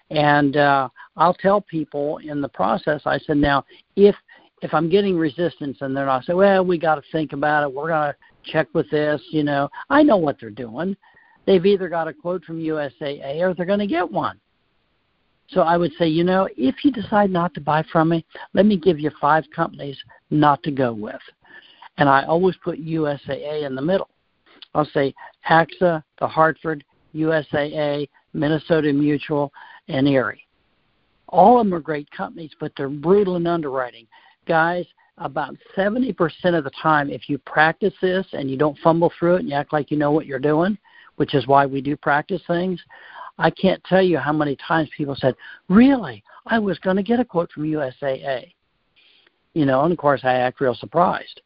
And 0.09 0.57
uh, 0.57 0.89
I'll 1.15 1.33
tell 1.33 1.61
people 1.61 2.17
in 2.19 2.41
the 2.41 2.49
process, 2.49 3.01
I 3.05 3.17
said, 3.19 3.37
now, 3.37 3.65
if 3.95 4.15
if 4.61 4.73
I'm 4.73 4.89
getting 4.89 5.17
resistance 5.17 5.79
and 5.81 5.95
they're 5.95 6.05
not 6.05 6.23
say, 6.23 6.33
well, 6.33 6.65
we 6.65 6.77
got 6.77 6.95
to 6.95 7.01
think 7.11 7.33
about 7.33 7.63
it. 7.63 7.73
We're 7.73 7.89
going 7.89 8.13
to 8.13 8.49
check 8.49 8.69
with 8.73 8.89
this. 8.89 9.21
You 9.29 9.43
know, 9.43 9.69
I 9.89 10.03
know 10.03 10.15
what 10.15 10.37
they're 10.39 10.49
doing. 10.49 10.95
They've 11.45 11.65
either 11.65 11.89
got 11.89 12.07
a 12.07 12.13
quote 12.13 12.43
from 12.45 12.59
USAA 12.59 13.41
or 13.41 13.53
they're 13.53 13.65
going 13.65 13.79
to 13.79 13.87
get 13.87 14.09
one. 14.09 14.39
So 15.49 15.61
I 15.61 15.77
would 15.77 15.91
say, 15.99 16.07
you 16.07 16.23
know, 16.23 16.47
if 16.57 16.83
you 16.83 16.91
decide 16.91 17.29
not 17.29 17.53
to 17.53 17.61
buy 17.61 17.83
from 17.91 18.09
me, 18.09 18.25
let 18.53 18.65
me 18.65 18.77
give 18.77 18.99
you 18.99 19.11
five 19.19 19.43
companies 19.55 19.97
not 20.29 20.63
to 20.63 20.71
go 20.71 20.93
with. 20.93 21.21
And 21.97 22.09
I 22.09 22.23
always 22.23 22.55
put 22.63 22.83
USAA 22.83 23.65
in 23.65 23.75
the 23.75 23.81
middle. 23.81 24.09
I'll 24.73 24.85
say 24.85 25.13
AXA, 25.47 26.03
the 26.19 26.27
Hartford, 26.27 26.83
USAA, 27.13 28.09
Minnesota 28.33 28.91
Mutual, 28.91 29.51
and 29.87 30.07
Erie. 30.07 30.47
All 31.29 31.59
of 31.59 31.65
them 31.65 31.73
are 31.73 31.79
great 31.79 32.09
companies, 32.11 32.51
but 32.59 32.71
they're 32.75 32.89
brutal 32.89 33.35
in 33.35 33.45
underwriting. 33.45 34.07
Guys, 34.47 34.85
about 35.19 35.55
70% 35.77 36.15
of 36.57 36.63
the 36.63 36.71
time, 36.81 37.09
if 37.09 37.29
you 37.29 37.37
practice 37.39 37.93
this 38.01 38.25
and 38.33 38.49
you 38.49 38.57
don't 38.57 38.77
fumble 38.79 39.11
through 39.17 39.35
it 39.35 39.39
and 39.41 39.49
you 39.49 39.55
act 39.55 39.73
like 39.73 39.91
you 39.91 39.97
know 39.97 40.11
what 40.11 40.25
you're 40.25 40.39
doing, 40.39 40.77
which 41.15 41.35
is 41.35 41.47
why 41.47 41.65
we 41.65 41.81
do 41.81 41.95
practice 41.95 42.41
things, 42.47 42.81
I 43.37 43.49
can't 43.49 43.83
tell 43.85 44.01
you 44.01 44.17
how 44.17 44.33
many 44.33 44.55
times 44.55 44.89
people 44.95 45.15
said, 45.15 45.35
Really? 45.69 46.23
I 46.45 46.59
was 46.59 46.77
going 46.79 46.97
to 46.97 47.03
get 47.03 47.19
a 47.19 47.25
quote 47.25 47.51
from 47.51 47.63
USAA. 47.63 48.53
You 49.53 49.65
know, 49.65 49.83
and 49.83 49.91
of 49.91 49.97
course 49.97 50.21
I 50.23 50.33
act 50.33 50.59
real 50.59 50.75
surprised. 50.75 51.41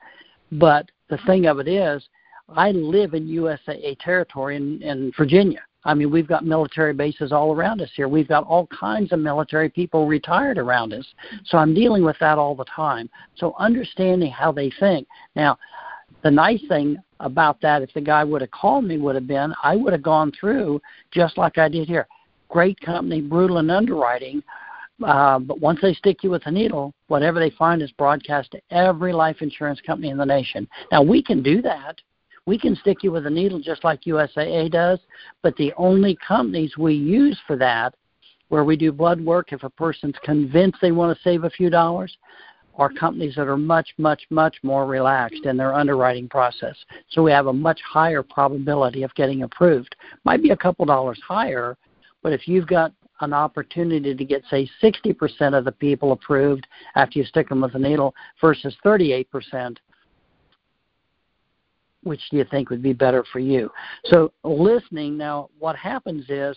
But 0.52 0.90
the 1.10 1.20
thing 1.26 1.46
of 1.46 1.60
it 1.60 1.68
is, 1.68 2.08
I 2.50 2.72
live 2.72 3.14
in 3.14 3.28
USAA 3.28 4.00
territory 4.00 4.56
in, 4.56 4.82
in 4.82 5.12
Virginia. 5.18 5.60
I 5.84 5.94
mean, 5.94 6.12
we've 6.12 6.28
got 6.28 6.46
military 6.46 6.94
bases 6.94 7.32
all 7.32 7.54
around 7.54 7.82
us 7.82 7.90
here. 7.96 8.08
We've 8.08 8.28
got 8.28 8.44
all 8.46 8.68
kinds 8.68 9.14
of 9.14 9.20
military 9.20 9.70
people 9.70 10.06
retired 10.06 10.58
around 10.58 10.94
us. 10.94 11.06
So 11.46 11.58
I'm 11.58 11.74
dealing 11.74 12.04
with 12.04 12.18
that 12.20 12.38
all 12.38 12.56
the 12.56 12.66
time. 12.66 13.10
So 13.36 13.56
understanding 13.58 14.32
how 14.32 14.52
they 14.52 14.72
think. 14.80 15.08
Now, 15.36 15.58
the 16.24 16.32
nice 16.32 16.62
thing 16.68 16.98
about 17.20 17.60
that, 17.62 17.82
if 17.82 17.94
the 17.94 18.02
guy 18.02 18.24
would 18.24 18.42
have 18.42 18.52
called 18.52 18.86
me, 18.86 18.98
would 18.98 19.16
have 19.16 19.28
been 19.28 19.54
I 19.64 19.76
would 19.76 19.94
have 19.94 20.04
gone 20.04 20.32
through 20.38 20.82
just 21.12 21.38
like 21.38 21.58
I 21.58 21.70
did 21.70 21.88
here. 21.88 22.08
Great 22.50 22.80
company, 22.80 23.22
brutal 23.22 23.58
in 23.58 23.70
underwriting. 23.70 24.42
Uh, 25.04 25.38
but 25.38 25.60
once 25.60 25.80
they 25.82 25.94
stick 25.94 26.24
you 26.24 26.32
with 26.32 26.46
a 26.48 26.52
needle, 26.52 26.94
whatever 27.08 27.40
they 27.40 27.52
find 27.52 27.84
is 27.84 27.92
broadcast 27.92 28.52
to 28.52 28.62
every 28.72 29.14
life 29.14 29.38
insurance 29.42 29.80
company 29.86 30.10
in 30.10 30.18
the 30.18 30.26
nation. 30.26 30.68
Now 30.92 31.04
we 31.04 31.22
can 31.22 31.44
do 31.44 31.62
that 31.62 31.98
we 32.48 32.58
can 32.58 32.76
stick 32.78 33.04
you 33.04 33.12
with 33.12 33.28
a 33.28 33.30
needle 33.30 33.60
just 33.60 33.84
like 33.84 34.02
USAA 34.04 34.72
does, 34.72 35.00
but 35.44 35.56
the 35.58 35.74
only 35.78 36.18
companies 36.26 36.78
we 36.78 36.96
use 36.96 37.38
for 37.46 37.58
that, 37.58 37.94
where 38.48 38.64
we 38.64 38.78
do 38.78 38.94
blood 38.94 39.20
work, 39.20 39.52
if 39.52 39.64
a 39.64 39.70
person's 39.70 40.16
convinced 40.24 40.80
they 40.82 40.94
want 40.94 41.16
to 41.16 41.24
save 41.24 41.44
a 41.44 41.50
few 41.50 41.70
dollars, 41.70 42.18
are 42.78 42.90
companies 42.90 43.36
that 43.36 43.48
are 43.48 43.58
much, 43.58 43.90
much, 43.98 44.24
much 44.30 44.56
more 44.64 44.86
relaxed 44.86 45.46
in 45.46 45.58
their 45.58 45.74
underwriting 45.74 46.30
process. 46.30 46.76
So 47.10 47.24
we 47.24 47.32
have 47.32 47.48
a 47.48 47.54
much 47.54 47.80
higher 47.82 48.24
probability 48.24 49.04
of 49.04 49.14
getting 49.16 49.44
approved. 49.44 49.96
Might 50.24 50.44
be 50.44 50.52
a 50.52 50.58
couple 50.58 50.86
dollars 50.86 51.20
higher, 51.28 51.76
but 52.22 52.34
if 52.34 52.48
you've 52.48 52.68
got 52.68 52.94
an 53.22 53.34
opportunity 53.34 54.14
to 54.14 54.26
get, 54.26 54.44
say, 54.50 54.70
60% 54.82 55.58
of 55.58 55.66
the 55.66 55.72
people 55.72 56.12
approved 56.12 56.68
after 56.96 57.18
you 57.18 57.26
stick 57.26 57.50
them 57.50 57.62
with 57.62 57.74
a 57.74 57.80
needle 57.80 58.14
versus 58.40 58.76
38%, 58.86 59.78
which 62.04 62.22
do 62.30 62.38
you 62.38 62.46
think 62.46 62.70
would 62.70 62.84
be 62.84 62.94
better 62.94 63.26
for 63.34 63.40
you? 63.40 63.72
So 64.06 64.32
listening 64.44 65.18
now, 65.18 65.50
what 65.58 65.76
happens 65.76 66.26
is, 66.30 66.56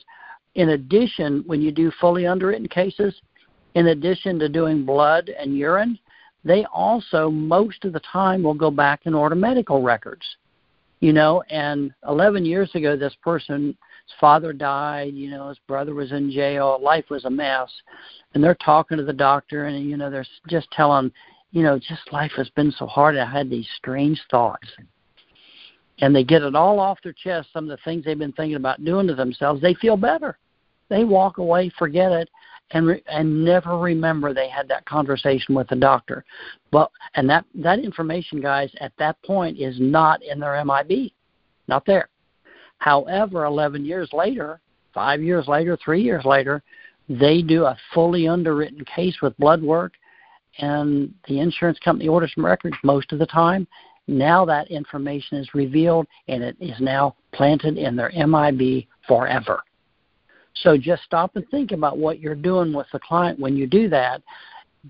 in 0.55 0.71
addition, 0.71 1.43
when 1.47 1.63
you 1.63 1.73
do 1.73 1.91
fully 1.99 2.27
underwritten 2.27 2.69
cases, 2.69 3.15
in 3.75 3.89
addition 3.89 4.39
to 4.41 4.49
doing 4.49 4.85
blood 4.85 5.31
and 5.31 5.57
urine, 5.57 5.99
they 6.45 6.65
also 6.73 7.31
most 7.31 7.85
of 7.85 7.93
the 7.93 8.01
time 8.01 8.43
will 8.43 8.55
go 8.55 8.71
back 8.71 9.03
and 9.05 9.15
order 9.15 9.35
medical 9.35 9.83
records. 9.83 10.25
You 11.01 11.15
know, 11.15 11.43
and 11.49 11.95
11 12.07 12.45
years 12.45 12.71
ago, 12.75 12.95
this 12.95 13.17
person's 13.23 13.75
father 14.21 14.53
died. 14.53 15.15
You 15.15 15.31
know, 15.31 15.49
his 15.49 15.59
brother 15.67 15.95
was 15.95 16.13
in 16.13 16.31
jail. 16.31 16.79
Life 16.83 17.07
was 17.09 17.25
a 17.25 17.31
mess, 17.31 17.71
and 18.35 18.45
they're 18.45 18.55
talking 18.55 18.99
to 18.99 19.05
the 19.05 19.13
doctor, 19.13 19.65
and 19.65 19.89
you 19.89 19.97
know, 19.97 20.11
they're 20.11 20.27
just 20.49 20.71
telling, 20.73 21.11
you 21.53 21.63
know, 21.63 21.79
just 21.79 22.13
life 22.13 22.33
has 22.37 22.51
been 22.51 22.71
so 22.73 22.87
hard. 22.87 23.17
I 23.17 23.25
had 23.25 23.49
these 23.49 23.69
strange 23.79 24.21
thoughts 24.31 24.69
and 26.01 26.15
they 26.15 26.25
get 26.25 26.43
it 26.43 26.55
all 26.55 26.81
off 26.81 26.99
their 27.03 27.13
chest, 27.13 27.49
some 27.53 27.65
of 27.65 27.71
the 27.71 27.83
things 27.85 28.05
they've 28.05 28.19
been 28.19 28.33
thinking 28.33 28.57
about 28.57 28.85
doing 28.85 29.07
to 29.07 29.15
themselves, 29.15 29.61
they 29.61 29.75
feel 29.75 29.97
better. 29.97 30.39
They 30.89 31.05
walk 31.05 31.39
away, 31.39 31.71
forget 31.79 32.11
it, 32.11 32.29
and 32.73 32.87
re- 32.87 33.03
and 33.07 33.45
never 33.45 33.79
remember 33.79 34.33
they 34.33 34.49
had 34.49 34.69
that 34.69 34.85
conversation 34.85 35.55
with 35.55 35.69
the 35.69 35.77
doctor. 35.77 36.25
But 36.71 36.91
and 37.15 37.29
that 37.31 37.45
that 37.57 37.79
information, 37.79 38.41
guys, 38.41 38.71
at 38.81 38.93
that 38.99 39.21
point 39.23 39.59
is 39.59 39.77
not 39.81 40.23
in 40.23 40.39
their 40.41 40.63
MIB, 40.65 41.13
not 41.69 41.85
there. 41.87 42.09
However, 42.79 43.45
11 43.45 43.85
years 43.85 44.09
later, 44.13 44.61
five 44.95 45.23
years 45.23 45.47
later, 45.47 45.77
three 45.85 46.03
years 46.03 46.25
later, 46.25 46.63
they 47.09 47.43
do 47.43 47.65
a 47.65 47.77
fully 47.93 48.29
underwritten 48.29 48.85
case 48.85 49.17
with 49.21 49.37
blood 49.37 49.63
work, 49.63 49.95
and 50.59 51.13
the 51.29 51.41
insurance 51.41 51.79
company 51.81 52.09
orders 52.09 52.33
some 52.35 52.47
records 52.47 52.77
most 52.83 53.13
of 53.13 53.19
the 53.19 53.27
time, 53.27 53.67
now 54.07 54.45
that 54.45 54.71
information 54.71 55.39
is 55.39 55.55
revealed 55.55 56.07
and 56.29 56.43
it 56.43 56.57
is 56.61 56.81
now 56.81 57.15
planted 57.33 57.79
in 57.79 57.97
their 57.97 58.11
MIB 58.11 58.87
forever. 59.07 59.63
So 60.55 60.77
just 60.77 61.03
stop 61.05 61.37
and 61.37 61.49
think 61.49 61.73
about 61.73 61.99
what 61.99 62.21
you're 62.21 62.35
doing 62.35 62.73
with 62.73 62.87
the 62.93 62.99
client 62.99 63.39
when 63.39 63.57
you 63.57 63.67
do 63.67 63.89
that. 63.89 64.23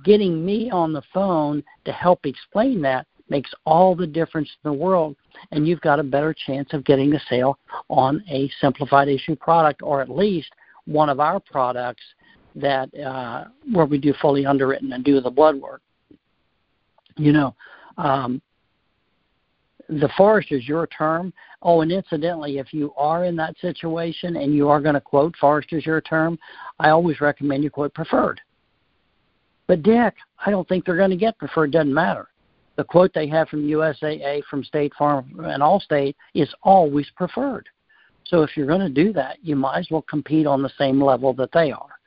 Getting 0.04 0.44
me 0.44 0.70
on 0.70 0.92
the 0.92 1.02
phone 1.12 1.62
to 1.84 1.92
help 1.92 2.24
explain 2.24 2.80
that 2.82 3.06
makes 3.28 3.50
all 3.64 3.94
the 3.94 4.06
difference 4.06 4.50
in 4.62 4.70
the 4.70 4.76
world, 4.76 5.16
and 5.52 5.66
you've 5.66 5.80
got 5.80 6.00
a 6.00 6.02
better 6.02 6.34
chance 6.34 6.72
of 6.72 6.84
getting 6.84 7.14
a 7.14 7.20
sale 7.28 7.58
on 7.88 8.22
a 8.28 8.50
simplified 8.60 9.08
issue 9.08 9.36
product 9.36 9.82
or 9.82 10.00
at 10.00 10.10
least 10.10 10.50
one 10.84 11.08
of 11.08 11.20
our 11.20 11.40
products 11.40 12.02
that 12.56 12.92
uh, 12.98 13.44
where 13.72 13.86
we 13.86 13.98
do 13.98 14.12
fully 14.20 14.44
underwritten 14.44 14.92
and 14.92 15.04
do 15.04 15.20
the 15.20 15.30
blood 15.30 15.56
work. 15.56 15.80
You 17.16 17.32
know, 17.32 17.54
um, 17.96 18.42
the 19.90 20.08
Foresters 20.16 20.68
your 20.68 20.86
term. 20.86 21.32
Oh, 21.62 21.80
and 21.80 21.90
incidentally, 21.90 22.58
if 22.58 22.72
you 22.72 22.92
are 22.96 23.24
in 23.24 23.36
that 23.36 23.58
situation 23.58 24.36
and 24.36 24.54
you 24.54 24.68
are 24.68 24.80
going 24.80 24.94
to 24.94 25.00
quote 25.00 25.34
Foresters 25.36 25.84
your 25.84 26.00
term, 26.00 26.38
I 26.78 26.90
always 26.90 27.20
recommend 27.20 27.64
you 27.64 27.70
quote 27.70 27.92
preferred. 27.92 28.40
But 29.66 29.82
Dick, 29.82 30.14
I 30.44 30.50
don't 30.50 30.68
think 30.68 30.84
they're 30.84 30.96
going 30.96 31.10
to 31.10 31.16
get 31.16 31.38
preferred. 31.38 31.72
Doesn't 31.72 31.92
matter. 31.92 32.28
The 32.76 32.84
quote 32.84 33.12
they 33.12 33.28
have 33.28 33.48
from 33.48 33.66
USAA, 33.66 34.42
from 34.48 34.64
State 34.64 34.92
Farm, 34.96 35.32
and 35.44 35.62
Allstate 35.62 36.14
is 36.34 36.52
always 36.62 37.06
preferred. 37.16 37.68
So 38.24 38.42
if 38.42 38.56
you're 38.56 38.66
going 38.66 38.80
to 38.80 38.88
do 38.88 39.12
that, 39.12 39.38
you 39.42 39.56
might 39.56 39.80
as 39.80 39.88
well 39.90 40.02
compete 40.02 40.46
on 40.46 40.62
the 40.62 40.70
same 40.78 41.02
level 41.02 41.34
that 41.34 41.50
they 41.52 41.72
are. 41.72 42.00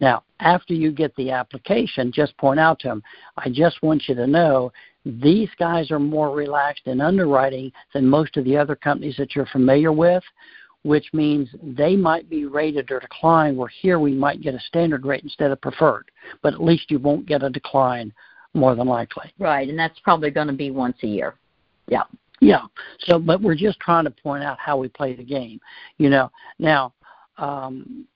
Now, 0.00 0.24
after 0.40 0.74
you 0.74 0.90
get 0.90 1.14
the 1.16 1.30
application, 1.30 2.12
just 2.12 2.36
point 2.38 2.60
out 2.60 2.80
to 2.80 2.88
them, 2.88 3.02
I 3.36 3.48
just 3.50 3.82
want 3.82 4.08
you 4.08 4.14
to 4.14 4.26
know 4.26 4.72
these 5.06 5.48
guys 5.56 5.92
are 5.92 6.00
more 6.00 6.34
relaxed 6.34 6.86
in 6.86 7.00
underwriting 7.00 7.70
than 7.94 8.08
most 8.08 8.36
of 8.36 8.44
the 8.44 8.56
other 8.56 8.74
companies 8.74 9.14
that 9.16 9.36
you're 9.36 9.46
familiar 9.46 9.92
with, 9.92 10.24
which 10.82 11.06
means 11.12 11.48
they 11.62 11.94
might 11.94 12.28
be 12.28 12.44
rated 12.44 12.90
or 12.90 12.98
decline, 12.98 13.56
where 13.56 13.68
here 13.68 14.00
we 14.00 14.12
might 14.12 14.40
get 14.40 14.54
a 14.54 14.60
standard 14.60 15.06
rate 15.06 15.22
instead 15.22 15.52
of 15.52 15.60
preferred. 15.60 16.10
But 16.42 16.54
at 16.54 16.62
least 16.62 16.90
you 16.90 16.98
won't 16.98 17.26
get 17.26 17.44
a 17.44 17.50
decline 17.50 18.12
more 18.52 18.74
than 18.74 18.88
likely. 18.88 19.32
Right, 19.38 19.68
and 19.68 19.78
that's 19.78 19.98
probably 20.00 20.30
going 20.30 20.48
to 20.48 20.52
be 20.52 20.72
once 20.72 20.96
a 21.04 21.06
year. 21.06 21.34
Yeah. 21.86 22.02
Yeah. 22.40 22.62
So, 22.98 23.20
but 23.20 23.40
we're 23.40 23.54
just 23.54 23.78
trying 23.78 24.04
to 24.04 24.10
point 24.10 24.42
out 24.42 24.58
how 24.58 24.76
we 24.76 24.88
play 24.88 25.14
the 25.14 25.24
game. 25.24 25.60
You 25.98 26.10
know, 26.10 26.32
now 26.58 26.92
um, 27.38 28.06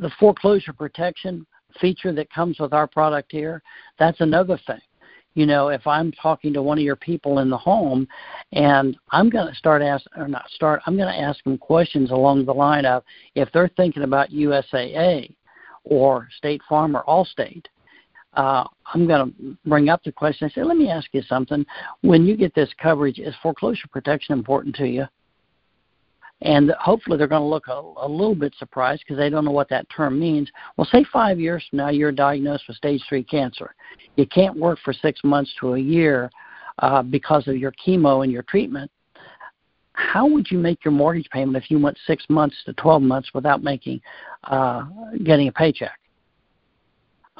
the 0.00 0.10
foreclosure 0.18 0.72
protection 0.72 1.46
feature 1.78 2.12
that 2.14 2.32
comes 2.32 2.58
with 2.58 2.72
our 2.72 2.86
product 2.86 3.30
here, 3.30 3.62
that's 3.98 4.20
another 4.22 4.58
thing 4.66 4.80
you 5.36 5.44
know, 5.44 5.68
if 5.68 5.86
I'm 5.86 6.10
talking 6.12 6.54
to 6.54 6.62
one 6.62 6.78
of 6.78 6.84
your 6.84 6.96
people 6.96 7.40
in 7.40 7.50
the 7.50 7.58
home 7.58 8.08
and 8.52 8.96
I'm 9.10 9.28
going 9.28 9.46
to 9.46 9.54
start 9.54 9.82
ask 9.82 10.06
or 10.16 10.26
not 10.26 10.48
start, 10.48 10.80
I'm 10.86 10.96
going 10.96 11.12
to 11.12 11.20
ask 11.20 11.44
them 11.44 11.58
questions 11.58 12.10
along 12.10 12.46
the 12.46 12.54
line 12.54 12.86
of 12.86 13.04
if 13.34 13.50
they're 13.52 13.70
thinking 13.76 14.02
about 14.02 14.30
USAA 14.30 15.34
or 15.84 16.26
State 16.38 16.62
Farm 16.66 16.96
or 16.96 17.04
Allstate, 17.04 17.66
uh, 18.32 18.64
I'm 18.94 19.06
going 19.06 19.30
to 19.30 19.56
bring 19.68 19.90
up 19.90 20.02
the 20.04 20.12
question. 20.12 20.48
I 20.50 20.54
say, 20.54 20.64
let 20.64 20.78
me 20.78 20.90
ask 20.90 21.06
you 21.12 21.20
something. 21.20 21.66
When 22.00 22.24
you 22.24 22.34
get 22.34 22.54
this 22.54 22.70
coverage, 22.78 23.18
is 23.18 23.34
foreclosure 23.42 23.88
protection 23.92 24.32
important 24.32 24.74
to 24.76 24.86
you? 24.86 25.04
And 26.42 26.70
hopefully 26.78 27.16
they're 27.16 27.26
going 27.26 27.42
to 27.42 27.46
look 27.46 27.68
a, 27.68 27.80
a 27.96 28.08
little 28.08 28.34
bit 28.34 28.54
surprised 28.58 29.02
because 29.06 29.18
they 29.18 29.30
don't 29.30 29.44
know 29.44 29.50
what 29.50 29.68
that 29.70 29.86
term 29.88 30.18
means. 30.18 30.50
Well, 30.76 30.86
say 30.90 31.04
five 31.12 31.40
years 31.40 31.64
from 31.70 31.78
now 31.78 31.88
you're 31.88 32.12
diagnosed 32.12 32.64
with 32.68 32.76
stage 32.76 33.02
three 33.08 33.24
cancer. 33.24 33.74
You 34.16 34.26
can't 34.26 34.56
work 34.56 34.78
for 34.84 34.92
six 34.92 35.20
months 35.24 35.50
to 35.60 35.74
a 35.74 35.78
year 35.78 36.30
uh, 36.80 37.02
because 37.02 37.48
of 37.48 37.56
your 37.56 37.72
chemo 37.72 38.22
and 38.22 38.32
your 38.32 38.42
treatment. 38.42 38.90
How 39.94 40.26
would 40.26 40.50
you 40.50 40.58
make 40.58 40.84
your 40.84 40.92
mortgage 40.92 41.28
payment 41.30 41.56
if 41.56 41.70
you 41.70 41.78
went 41.78 41.96
six 42.06 42.22
months 42.28 42.56
to 42.66 42.74
12 42.74 43.00
months 43.00 43.30
without 43.32 43.62
making, 43.62 44.02
uh, 44.44 44.84
getting 45.24 45.48
a 45.48 45.52
paycheck? 45.52 45.98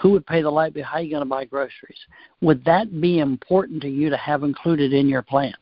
Who 0.00 0.10
would 0.12 0.26
pay 0.26 0.40
the 0.40 0.50
light 0.50 0.72
bill? 0.72 0.84
How 0.84 0.96
are 0.96 1.02
you 1.02 1.10
going 1.10 1.22
to 1.22 1.28
buy 1.28 1.44
groceries? 1.44 1.98
Would 2.40 2.64
that 2.64 2.98
be 3.00 3.18
important 3.18 3.82
to 3.82 3.88
you 3.88 4.08
to 4.08 4.16
have 4.16 4.42
included 4.42 4.94
in 4.94 5.06
your 5.06 5.22
plan? 5.22 5.54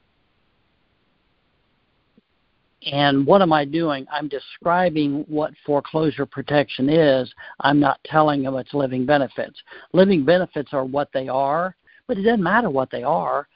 And 2.90 3.26
what 3.26 3.42
am 3.42 3.52
I 3.52 3.64
doing? 3.64 4.06
I'm 4.12 4.28
describing 4.28 5.24
what 5.28 5.52
foreclosure 5.64 6.26
protection 6.26 6.88
is. 6.88 7.32
I'm 7.60 7.80
not 7.80 7.98
telling 8.04 8.42
them 8.42 8.56
it's 8.56 8.74
living 8.74 9.06
benefits. 9.06 9.60
Living 9.92 10.24
benefits 10.24 10.70
are 10.72 10.84
what 10.84 11.08
they 11.14 11.28
are, 11.28 11.76
but 12.06 12.18
it 12.18 12.22
doesn't 12.22 12.42
matter 12.42 12.70
what 12.70 12.90
they 12.90 13.02
are. 13.02 13.48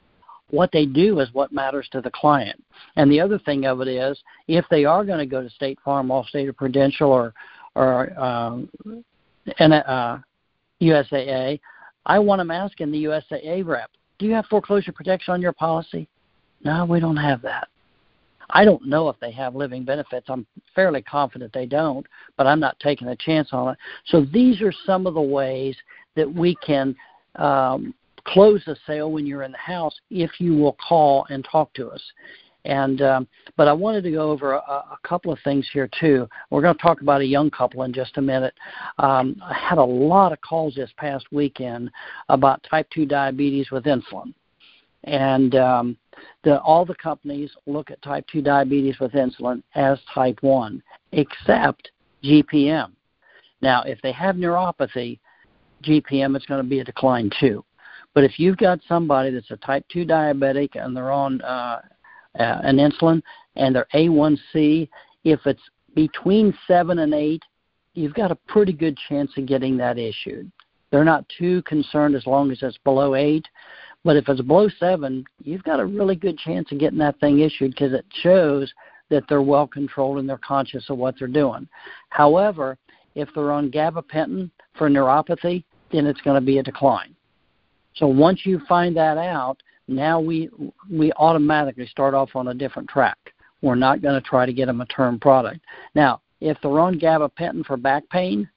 What 0.49 0.71
they 0.71 0.85
do 0.87 1.19
is 1.19 1.29
what 1.33 1.51
matters 1.51 1.87
to 1.91 2.01
the 2.01 2.09
client. 2.09 2.63
And 2.95 3.11
the 3.11 3.19
other 3.19 3.37
thing 3.37 3.65
of 3.65 3.81
it 3.81 3.87
is, 3.87 4.19
if 4.47 4.65
they 4.71 4.83
are 4.83 5.05
going 5.05 5.19
to 5.19 5.25
go 5.27 5.43
to 5.43 5.49
State 5.51 5.77
Farm, 5.85 6.07
Allstate, 6.07 6.47
or 6.47 6.53
Prudential, 6.53 7.11
or 7.11 7.33
or 7.75 8.19
um, 8.19 8.67
and, 9.59 9.73
uh, 9.73 10.17
USAA, 10.81 11.59
I 12.05 12.19
want 12.19 12.39
them 12.39 12.49
asking 12.49 12.91
the 12.91 13.03
USAA 13.03 13.65
rep, 13.65 13.91
do 14.17 14.25
you 14.25 14.33
have 14.33 14.45
foreclosure 14.47 14.91
protection 14.91 15.33
on 15.33 15.41
your 15.41 15.53
policy? 15.53 16.07
No, 16.63 16.85
we 16.85 16.99
don't 16.99 17.17
have 17.17 17.41
that. 17.43 17.67
I 18.51 18.65
don't 18.65 18.87
know 18.87 19.09
if 19.09 19.19
they 19.19 19.31
have 19.31 19.55
living 19.55 19.83
benefits. 19.83 20.27
I'm 20.29 20.45
fairly 20.75 21.01
confident 21.01 21.53
they 21.53 21.65
don't, 21.65 22.05
but 22.37 22.47
I'm 22.47 22.59
not 22.59 22.79
taking 22.79 23.07
a 23.09 23.15
chance 23.15 23.49
on 23.51 23.73
it. 23.73 23.77
So 24.05 24.25
these 24.25 24.61
are 24.61 24.73
some 24.85 25.07
of 25.07 25.13
the 25.13 25.21
ways 25.21 25.75
that 26.15 26.31
we 26.31 26.55
can 26.55 26.95
um, 27.35 27.93
close 28.25 28.61
a 28.67 28.75
sale 28.87 29.11
when 29.11 29.25
you're 29.25 29.43
in 29.43 29.51
the 29.51 29.57
house 29.57 29.99
if 30.09 30.39
you 30.39 30.55
will 30.55 30.77
call 30.87 31.25
and 31.29 31.45
talk 31.49 31.73
to 31.73 31.89
us. 31.89 32.01
And 32.65 33.01
um, 33.01 33.27
but 33.55 33.67
I 33.69 33.73
wanted 33.73 34.03
to 34.03 34.11
go 34.11 34.31
over 34.31 34.53
a, 34.53 34.57
a 34.57 34.97
couple 35.03 35.31
of 35.31 35.39
things 35.43 35.67
here 35.71 35.89
too. 35.99 36.27
We're 36.49 36.61
going 36.61 36.75
to 36.75 36.81
talk 36.81 37.01
about 37.01 37.21
a 37.21 37.25
young 37.25 37.49
couple 37.49 37.83
in 37.83 37.93
just 37.93 38.17
a 38.17 38.21
minute. 38.21 38.53
Um, 38.97 39.41
I 39.41 39.53
had 39.53 39.77
a 39.77 39.83
lot 39.83 40.33
of 40.33 40.41
calls 40.41 40.75
this 40.75 40.91
past 40.97 41.25
weekend 41.31 41.89
about 42.27 42.65
type 42.69 42.87
two 42.93 43.05
diabetes 43.05 43.71
with 43.71 43.85
insulin, 43.85 44.33
and 45.05 45.55
um, 45.55 45.97
the, 46.43 46.59
all 46.61 46.85
the 46.85 46.95
companies 46.95 47.51
look 47.65 47.91
at 47.91 48.01
type 48.01 48.25
2 48.31 48.41
diabetes 48.41 48.99
with 48.99 49.13
insulin 49.13 49.63
as 49.75 49.99
type 50.13 50.37
1, 50.41 50.81
except 51.11 51.91
GPM. 52.23 52.91
Now, 53.61 53.83
if 53.83 54.01
they 54.01 54.11
have 54.11 54.35
neuropathy, 54.35 55.19
GPM 55.83 56.35
is 56.35 56.45
going 56.45 56.61
to 56.61 56.69
be 56.69 56.79
a 56.79 56.83
decline 56.83 57.29
too. 57.39 57.63
But 58.13 58.23
if 58.23 58.39
you've 58.39 58.57
got 58.57 58.79
somebody 58.87 59.31
that's 59.31 59.51
a 59.51 59.57
type 59.57 59.85
2 59.91 60.05
diabetic 60.05 60.69
and 60.73 60.95
they're 60.95 61.11
on 61.11 61.41
uh, 61.41 61.81
uh, 62.39 62.59
an 62.63 62.77
insulin 62.77 63.21
and 63.55 63.75
their 63.75 63.87
A1C, 63.93 64.89
if 65.23 65.39
it's 65.45 65.61
between 65.95 66.53
7 66.67 66.99
and 66.99 67.13
8, 67.13 67.41
you've 67.93 68.13
got 68.13 68.31
a 68.31 68.35
pretty 68.47 68.73
good 68.73 68.97
chance 69.07 69.31
of 69.37 69.45
getting 69.45 69.77
that 69.77 69.97
issued. 69.97 70.51
They're 70.91 71.05
not 71.05 71.25
too 71.37 71.61
concerned 71.63 72.15
as 72.15 72.25
long 72.25 72.51
as 72.51 72.59
it's 72.61 72.77
below 72.79 73.15
8. 73.15 73.45
But 74.03 74.15
if 74.15 74.29
it's 74.29 74.41
below 74.41 74.69
seven, 74.79 75.25
you've 75.43 75.63
got 75.63 75.79
a 75.79 75.85
really 75.85 76.15
good 76.15 76.37
chance 76.37 76.71
of 76.71 76.79
getting 76.79 76.99
that 76.99 77.19
thing 77.19 77.39
issued 77.39 77.71
because 77.71 77.93
it 77.93 78.05
shows 78.21 78.71
that 79.09 79.23
they're 79.27 79.41
well 79.41 79.67
controlled 79.67 80.19
and 80.19 80.29
they're 80.29 80.37
conscious 80.37 80.89
of 80.89 80.97
what 80.97 81.15
they're 81.17 81.27
doing. 81.27 81.67
However, 82.09 82.77
if 83.15 83.27
they're 83.33 83.51
on 83.51 83.71
gabapentin 83.71 84.49
for 84.77 84.89
neuropathy, 84.89 85.63
then 85.91 86.05
it's 86.05 86.21
going 86.21 86.39
to 86.39 86.45
be 86.45 86.59
a 86.59 86.63
decline. 86.63 87.15
So 87.95 88.07
once 88.07 88.45
you 88.45 88.61
find 88.67 88.95
that 88.95 89.17
out, 89.17 89.57
now 89.87 90.19
we 90.19 90.49
we 90.89 91.11
automatically 91.13 91.87
start 91.87 92.13
off 92.13 92.35
on 92.35 92.49
a 92.49 92.53
different 92.53 92.87
track. 92.87 93.17
We're 93.61 93.75
not 93.75 94.01
going 94.01 94.21
to 94.21 94.27
try 94.27 94.45
to 94.45 94.53
get 94.53 94.67
them 94.67 94.81
a 94.81 94.85
term 94.85 95.19
product. 95.19 95.59
Now, 95.95 96.21
if 96.39 96.57
they're 96.61 96.79
on 96.79 96.99
gabapentin 96.99 97.65
for 97.65 97.75
back 97.75 98.07
pain, 98.09 98.47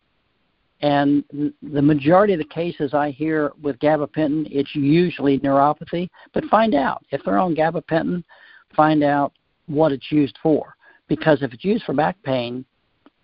and 0.83 1.25
the 1.63 1.81
majority 1.83 2.33
of 2.33 2.41
the 2.41 2.45
cases 2.45 2.93
I 2.93 3.11
hear 3.11 3.53
with 3.63 3.79
gabapentin, 3.79 4.49
it's 4.51 4.75
usually 4.75 5.39
neuropathy. 5.39 6.09
But 6.35 6.45
find 6.47 6.75
out 6.75 7.05
if 7.11 7.23
they're 7.25 7.39
on 7.39 7.55
gabapentin, 7.55 8.25
find 8.75 9.05
out 9.05 9.33
what 9.67 9.93
it's 9.93 10.11
used 10.11 10.37
for. 10.43 10.75
Because 11.09 11.43
if 11.43 11.53
it's 11.53 11.65
used 11.65 11.85
for 11.85 11.95
back 11.95 12.17
pain, 12.25 12.65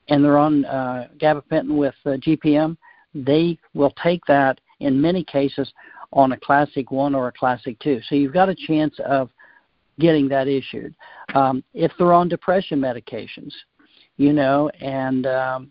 and 0.09 0.25
they're 0.25 0.39
on 0.39 0.65
uh, 0.65 1.09
gabapentin 1.19 1.77
with 1.77 1.95
uh, 2.07 2.11
GPM, 2.11 2.77
they 3.15 3.59
will 3.75 3.93
take 4.03 4.25
that 4.27 4.61
in 4.81 5.01
many 5.01 5.25
cases 5.25 5.71
on 6.13 6.33
a 6.33 6.37
classic 6.39 6.91
one 6.91 7.15
or 7.15 7.29
a 7.29 7.33
classic 7.33 7.79
two. 7.81 8.01
So 8.09 8.15
you've 8.15 8.33
got 8.33 8.49
a 8.49 8.55
chance 8.55 8.95
of 9.05 9.31
getting 9.99 10.29
that 10.29 10.49
issued. 10.49 10.95
Um, 11.35 11.63
if 11.75 11.93
they're 11.99 12.13
on 12.13 12.29
depression 12.29 12.81
medications, 12.81 13.53
you 14.17 14.33
know, 14.33 14.71
and 14.81 15.27
um, 15.27 15.71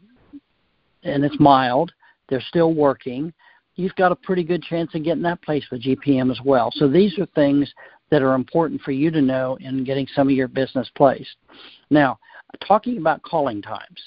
and 1.04 1.24
it's 1.24 1.40
mild, 1.40 1.92
they're 2.30 2.42
still 2.42 2.74
working, 2.74 3.34
you've 3.76 3.96
got 3.96 4.12
a 4.12 4.16
pretty 4.16 4.44
good 4.44 4.64
chance 4.64 4.94
of 4.96 5.04
getting 5.04 5.24
that 5.24 5.42
placed 5.42 5.72
with 5.72 5.84
GPM 5.84 6.32
as 6.32 6.40
well. 6.44 6.72
So 6.74 6.88
these 6.88 7.18
are 7.20 7.26
things 7.28 7.72
that 8.10 8.22
are 8.22 8.34
important 8.34 8.82
for 8.82 8.92
you 8.92 9.12
to 9.12 9.22
know 9.22 9.58
in 9.62 9.84
getting 9.84 10.08
some 10.14 10.28
of 10.28 10.34
your 10.34 10.48
business 10.48 10.90
placed. 10.96 11.36
Now, 11.90 12.20
talking 12.66 12.98
about 12.98 13.22
calling 13.22 13.62
times, 13.62 14.00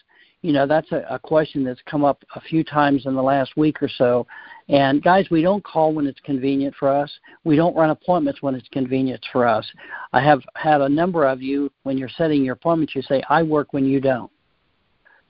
you 0.42 0.52
know, 0.52 0.66
that's 0.66 0.90
a, 0.90 1.04
a 1.10 1.18
question 1.18 1.64
that's 1.64 1.82
come 1.84 2.02
up 2.02 2.24
a 2.34 2.40
few 2.40 2.64
times 2.64 3.04
in 3.04 3.14
the 3.14 3.22
last 3.22 3.56
week 3.56 3.82
or 3.82 3.88
so. 3.88 4.26
And 4.68 5.02
guys, 5.02 5.26
we 5.30 5.42
don't 5.42 5.62
call 5.62 5.92
when 5.92 6.06
it's 6.06 6.20
convenient 6.20 6.74
for 6.78 6.88
us. 6.88 7.10
We 7.44 7.56
don't 7.56 7.76
run 7.76 7.90
appointments 7.90 8.40
when 8.40 8.54
it's 8.54 8.68
convenient 8.68 9.24
for 9.32 9.46
us. 9.46 9.70
I 10.12 10.22
have 10.22 10.40
had 10.54 10.80
a 10.80 10.88
number 10.88 11.26
of 11.26 11.42
you, 11.42 11.70
when 11.82 11.98
you're 11.98 12.08
setting 12.08 12.42
your 12.42 12.54
appointments, 12.54 12.94
you 12.94 13.02
say, 13.02 13.22
I 13.28 13.42
work 13.42 13.72
when 13.72 13.84
you 13.84 14.00
don't. 14.00 14.30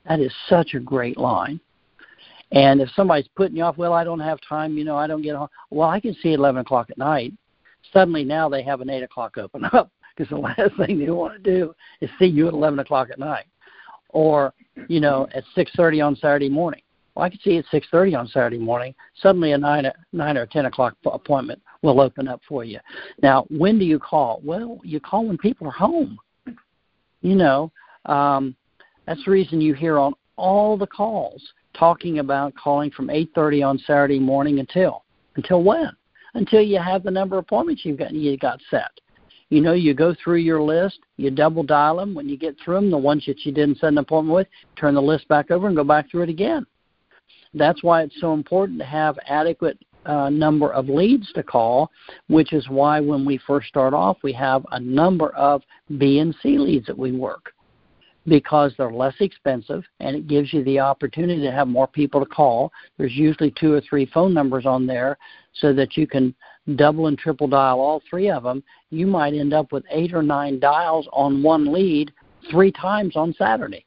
That 0.08 0.20
is 0.20 0.32
such 0.48 0.74
a 0.74 0.80
great 0.80 1.18
line. 1.18 1.60
And 2.52 2.80
if 2.80 2.90
somebody's 2.96 3.28
putting 3.36 3.56
you 3.56 3.62
off, 3.62 3.78
well, 3.78 3.92
I 3.92 4.02
don't 4.02 4.20
have 4.20 4.38
time, 4.46 4.76
you 4.76 4.84
know, 4.84 4.96
I 4.96 5.06
don't 5.06 5.22
get 5.22 5.36
home. 5.36 5.48
Well, 5.70 5.88
I 5.88 6.00
can 6.00 6.14
see 6.14 6.32
at 6.32 6.38
11 6.38 6.62
o'clock 6.62 6.90
at 6.90 6.98
night. 6.98 7.32
Suddenly 7.92 8.24
now 8.24 8.48
they 8.48 8.62
have 8.62 8.80
an 8.80 8.90
8 8.90 9.02
o'clock 9.02 9.38
open 9.38 9.64
up 9.72 9.90
because 10.16 10.30
the 10.30 10.36
last 10.36 10.76
thing 10.76 10.98
they 10.98 11.10
want 11.10 11.42
to 11.42 11.50
do 11.50 11.74
is 12.00 12.10
see 12.18 12.26
you 12.26 12.48
at 12.48 12.54
11 12.54 12.78
o'clock 12.80 13.08
at 13.10 13.18
night. 13.18 13.46
Or, 14.08 14.52
you 14.88 15.00
know, 15.00 15.28
at 15.32 15.44
6.30 15.56 16.04
on 16.04 16.16
Saturday 16.16 16.48
morning. 16.48 16.82
Well, 17.14 17.24
I 17.24 17.30
can 17.30 17.38
see 17.40 17.58
at 17.58 17.64
6.30 17.72 18.18
on 18.18 18.28
Saturday 18.28 18.58
morning. 18.58 18.94
Suddenly 19.14 19.52
a 19.52 19.58
9, 19.58 19.86
9 20.12 20.36
or 20.36 20.46
10 20.46 20.66
o'clock 20.66 20.96
appointment 21.04 21.62
will 21.82 22.00
open 22.00 22.26
up 22.26 22.40
for 22.48 22.64
you. 22.64 22.80
Now, 23.22 23.46
when 23.48 23.78
do 23.78 23.84
you 23.84 24.00
call? 24.00 24.40
Well, 24.42 24.80
you 24.82 24.98
call 24.98 25.26
when 25.26 25.38
people 25.38 25.68
are 25.68 25.72
home. 25.72 26.18
You 27.22 27.34
know, 27.36 27.70
um, 28.06 28.56
that's 29.10 29.24
the 29.24 29.30
reason 29.32 29.60
you 29.60 29.74
hear 29.74 29.98
on 29.98 30.14
all 30.36 30.76
the 30.76 30.86
calls 30.86 31.42
talking 31.74 32.20
about 32.20 32.54
calling 32.54 32.92
from 32.92 33.10
8:30 33.10 33.60
on 33.60 33.78
Saturday 33.78 34.20
morning 34.20 34.60
until 34.60 35.02
until 35.34 35.64
when? 35.64 35.90
Until 36.34 36.62
you 36.62 36.78
have 36.78 37.02
the 37.02 37.10
number 37.10 37.36
of 37.36 37.42
appointments 37.42 37.84
you've 37.84 37.98
got 37.98 38.12
you 38.12 38.36
got 38.36 38.60
set. 38.70 38.92
You 39.48 39.62
know, 39.62 39.72
you 39.72 39.94
go 39.94 40.14
through 40.14 40.36
your 40.36 40.62
list, 40.62 41.00
you 41.16 41.32
double 41.32 41.64
dial 41.64 41.96
them. 41.96 42.14
When 42.14 42.28
you 42.28 42.38
get 42.38 42.54
through 42.60 42.76
them, 42.76 42.90
the 42.92 42.98
ones 42.98 43.24
that 43.26 43.44
you 43.44 43.50
didn't 43.50 43.78
set 43.78 43.88
an 43.88 43.98
appointment 43.98 44.36
with, 44.36 44.46
turn 44.76 44.94
the 44.94 45.02
list 45.02 45.26
back 45.26 45.50
over 45.50 45.66
and 45.66 45.74
go 45.74 45.82
back 45.82 46.08
through 46.08 46.22
it 46.22 46.28
again. 46.28 46.64
That's 47.52 47.82
why 47.82 48.02
it's 48.02 48.20
so 48.20 48.32
important 48.32 48.78
to 48.78 48.84
have 48.84 49.18
adequate 49.26 49.76
uh, 50.06 50.30
number 50.30 50.72
of 50.72 50.88
leads 50.88 51.32
to 51.32 51.42
call, 51.42 51.90
which 52.28 52.52
is 52.52 52.68
why 52.68 53.00
when 53.00 53.24
we 53.24 53.38
first 53.38 53.66
start 53.66 53.92
off, 53.92 54.18
we 54.22 54.32
have 54.34 54.64
a 54.70 54.78
number 54.78 55.30
of 55.30 55.62
B 55.98 56.20
and 56.20 56.32
C 56.44 56.58
leads 56.58 56.86
that 56.86 56.96
we 56.96 57.10
work 57.10 57.52
because 58.26 58.72
they're 58.76 58.92
less 58.92 59.14
expensive 59.20 59.82
and 60.00 60.14
it 60.14 60.28
gives 60.28 60.52
you 60.52 60.62
the 60.64 60.78
opportunity 60.78 61.40
to 61.40 61.50
have 61.50 61.68
more 61.68 61.86
people 61.86 62.20
to 62.20 62.26
call. 62.26 62.72
There's 62.98 63.14
usually 63.14 63.52
two 63.58 63.72
or 63.72 63.80
three 63.80 64.06
phone 64.06 64.34
numbers 64.34 64.66
on 64.66 64.86
there 64.86 65.16
so 65.54 65.72
that 65.72 65.96
you 65.96 66.06
can 66.06 66.34
double 66.76 67.06
and 67.06 67.18
triple 67.18 67.48
dial 67.48 67.80
all 67.80 68.02
three 68.08 68.30
of 68.30 68.42
them. 68.42 68.62
You 68.90 69.06
might 69.06 69.34
end 69.34 69.52
up 69.52 69.72
with 69.72 69.84
eight 69.90 70.12
or 70.12 70.22
nine 70.22 70.60
dials 70.60 71.08
on 71.12 71.42
one 71.42 71.72
lead 71.72 72.12
three 72.50 72.72
times 72.72 73.16
on 73.16 73.34
Saturday 73.34 73.84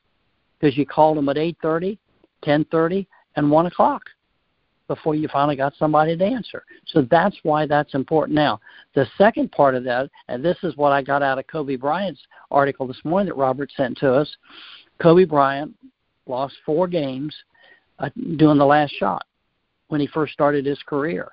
because 0.60 0.78
you 0.78 0.86
called 0.86 1.18
them 1.18 1.30
at 1.30 1.38
8:30, 1.38 1.98
10:30, 2.44 3.06
and 3.36 3.50
1 3.50 3.66
o'clock 3.68 4.04
before 4.94 5.16
you 5.16 5.28
finally 5.28 5.56
got 5.56 5.74
somebody 5.78 6.16
to 6.16 6.24
answer. 6.24 6.64
So 6.86 7.08
that's 7.10 7.36
why 7.44 7.66
that's 7.66 7.96
important. 7.96 8.36
Now, 8.36 8.60
the 8.94 9.08
second 9.18 9.52
part 9.52 9.76
of 9.76 9.84
that, 9.86 10.10
and 10.28 10.44
this 10.44 10.58
is 10.64 10.78
what 10.78 10.92
I 10.92 11.02
got 11.02 11.24
out 11.24 11.40
of 11.40 11.48
Kobe 11.48 11.76
Bryant's 11.76 12.22
article 12.52 12.86
this 12.86 13.02
morning 13.04 13.28
that 13.30 13.36
Robert 13.38 13.72
sent 13.76 13.98
to 14.00 14.14
us. 14.14 14.30
Kobe 15.02 15.26
Bryant 15.26 15.74
lost 16.28 16.56
four 16.66 16.88
games 16.88 17.36
uh, 18.00 18.10
doing 18.38 18.58
the 18.58 18.66
last 18.66 18.94
shot 19.00 19.26
when 19.88 20.00
he 20.00 20.08
first 20.08 20.34
started 20.34 20.66
his 20.66 20.82
career. 20.86 21.30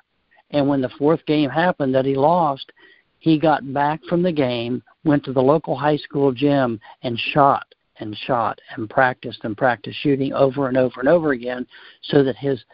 And 0.51 0.67
when 0.67 0.81
the 0.81 0.91
fourth 0.99 1.25
game 1.27 1.51
happened 1.51 1.95
that 1.95 2.07
he 2.07 2.15
lost, 2.15 2.73
he 3.19 3.39
got 3.39 3.73
back 3.73 4.01
from 4.09 4.23
the 4.23 4.33
game, 4.33 4.83
went 5.05 5.25
to 5.25 5.33
the 5.33 5.43
local 5.43 5.77
high 5.77 5.99
school 5.99 6.33
gym, 6.33 6.81
and 7.03 7.19
shot 7.19 7.67
and 7.99 8.17
shot 8.17 8.59
and 8.75 8.89
practiced 8.89 9.45
and 9.45 9.57
practiced 9.57 9.99
shooting 10.01 10.33
over 10.33 10.69
and 10.69 10.77
over 10.79 11.01
and 11.01 11.09
over 11.09 11.33
again 11.33 11.67
so 12.03 12.25
that 12.25 12.37
his 12.37 12.65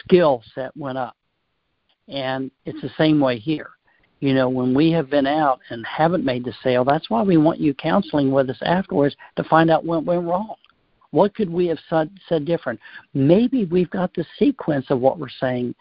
skill 0.00 0.42
set 0.54 0.76
went 0.76 0.98
up. 0.98 1.16
And 2.08 2.50
it's 2.64 2.80
the 2.80 2.90
same 2.96 3.20
way 3.20 3.38
here. 3.38 3.70
You 4.20 4.34
know, 4.34 4.48
when 4.48 4.74
we 4.74 4.90
have 4.92 5.10
been 5.10 5.26
out 5.26 5.60
and 5.70 5.86
haven't 5.86 6.24
made 6.24 6.44
the 6.44 6.54
sale, 6.62 6.84
that's 6.84 7.08
why 7.10 7.22
we 7.22 7.36
want 7.36 7.60
you 7.60 7.74
counseling 7.74 8.32
with 8.32 8.50
us 8.50 8.58
afterwards 8.62 9.14
to 9.36 9.44
find 9.44 9.70
out 9.70 9.84
what 9.84 10.04
went 10.04 10.26
wrong. 10.26 10.54
What 11.10 11.34
could 11.34 11.48
we 11.48 11.66
have 11.68 11.78
said, 11.88 12.10
said 12.28 12.44
different? 12.44 12.80
Maybe 13.14 13.64
we've 13.64 13.90
got 13.90 14.12
the 14.14 14.26
sequence 14.38 14.86
of 14.90 15.00
what 15.00 15.18
we're 15.18 15.28
saying 15.28 15.74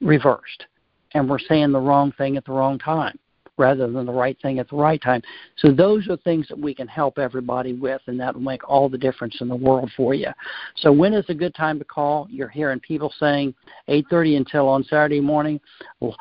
reversed, 0.00 0.66
and 1.14 1.28
we're 1.28 1.38
saying 1.38 1.72
the 1.72 1.80
wrong 1.80 2.12
thing 2.12 2.36
at 2.36 2.44
the 2.44 2.52
wrong 2.52 2.78
time 2.78 3.18
rather 3.58 3.90
than 3.90 4.06
the 4.06 4.12
right 4.12 4.36
thing 4.42 4.58
at 4.58 4.68
the 4.68 4.76
right 4.76 5.00
time. 5.00 5.22
So 5.56 5.72
those 5.72 6.08
are 6.08 6.16
things 6.18 6.46
that 6.48 6.58
we 6.58 6.74
can 6.74 6.88
help 6.88 7.18
everybody 7.18 7.72
with, 7.72 8.02
and 8.06 8.18
that 8.20 8.34
will 8.34 8.42
make 8.42 8.68
all 8.68 8.88
the 8.88 8.98
difference 8.98 9.40
in 9.40 9.48
the 9.48 9.56
world 9.56 9.90
for 9.96 10.14
you. 10.14 10.28
So 10.76 10.92
when 10.92 11.14
is 11.14 11.24
a 11.28 11.34
good 11.34 11.54
time 11.54 11.78
to 11.78 11.84
call? 11.84 12.26
You're 12.30 12.48
hearing 12.48 12.80
people 12.80 13.12
saying 13.18 13.54
8:30 13.88 14.36
until 14.36 14.68
on 14.68 14.84
Saturday 14.84 15.20
morning. 15.20 15.60
Well, 16.00 16.16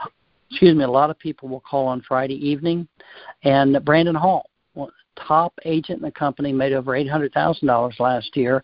excuse 0.49 0.75
me, 0.75 0.83
a 0.83 0.89
lot 0.89 1.09
of 1.09 1.19
people 1.19 1.49
will 1.49 1.61
call 1.61 1.87
on 1.87 2.01
Friday 2.01 2.35
evening. 2.35 2.87
And 3.43 3.83
Brandon 3.83 4.15
Hall, 4.15 4.49
top 5.15 5.53
agent 5.63 5.99
in 5.99 6.05
the 6.05 6.11
company, 6.11 6.51
made 6.51 6.73
over 6.73 6.91
$800,000 6.91 7.99
last 7.99 8.35
year, 8.35 8.63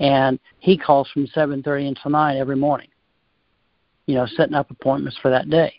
and 0.00 0.38
he 0.58 0.76
calls 0.76 1.08
from 1.10 1.26
7:30 1.28 1.88
until 1.88 2.10
9 2.10 2.36
every 2.36 2.56
morning. 2.56 2.88
You 4.06 4.16
know, 4.16 4.26
setting 4.26 4.54
up 4.54 4.70
appointments 4.70 5.16
for 5.18 5.30
that 5.30 5.48
day. 5.48 5.74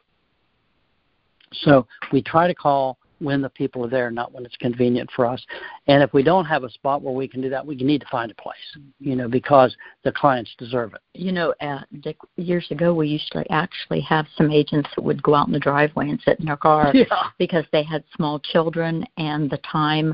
So 1.61 1.87
we 2.11 2.21
try 2.21 2.47
to 2.47 2.55
call 2.55 2.97
when 3.23 3.41
the 3.41 3.49
people 3.49 3.85
are 3.85 3.89
there, 3.89 4.11
not 4.11 4.33
when 4.33 4.45
it's 4.45 4.57
convenient 4.57 5.09
for 5.15 5.25
us. 5.25 5.43
And 5.87 6.03
if 6.03 6.13
we 6.13 6.23
don't 6.23 6.45
have 6.45 6.63
a 6.63 6.69
spot 6.69 7.01
where 7.01 7.13
we 7.13 7.27
can 7.27 7.41
do 7.41 7.49
that, 7.49 7.65
we 7.65 7.75
need 7.75 8.01
to 8.01 8.07
find 8.11 8.29
a 8.31 8.35
place, 8.35 8.55
you 8.99 9.15
know, 9.15 9.27
because 9.27 9.75
the 10.03 10.11
clients 10.11 10.51
deserve 10.57 10.93
it. 10.93 11.01
You 11.13 11.31
know, 11.31 11.53
uh, 11.61 11.81
Dick, 12.01 12.17
years 12.35 12.67
ago 12.69 12.93
we 12.93 13.07
used 13.07 13.31
to 13.31 13.49
actually 13.51 14.01
have 14.01 14.25
some 14.35 14.51
agents 14.51 14.89
that 14.95 15.01
would 15.01 15.23
go 15.23 15.35
out 15.35 15.47
in 15.47 15.53
the 15.53 15.59
driveway 15.59 16.09
and 16.09 16.19
sit 16.25 16.39
in 16.39 16.45
their 16.45 16.57
car 16.57 16.91
yeah. 16.93 17.05
because 17.37 17.65
they 17.71 17.83
had 17.83 18.03
small 18.15 18.39
children 18.39 19.05
and 19.17 19.49
the 19.49 19.59
time 19.59 20.13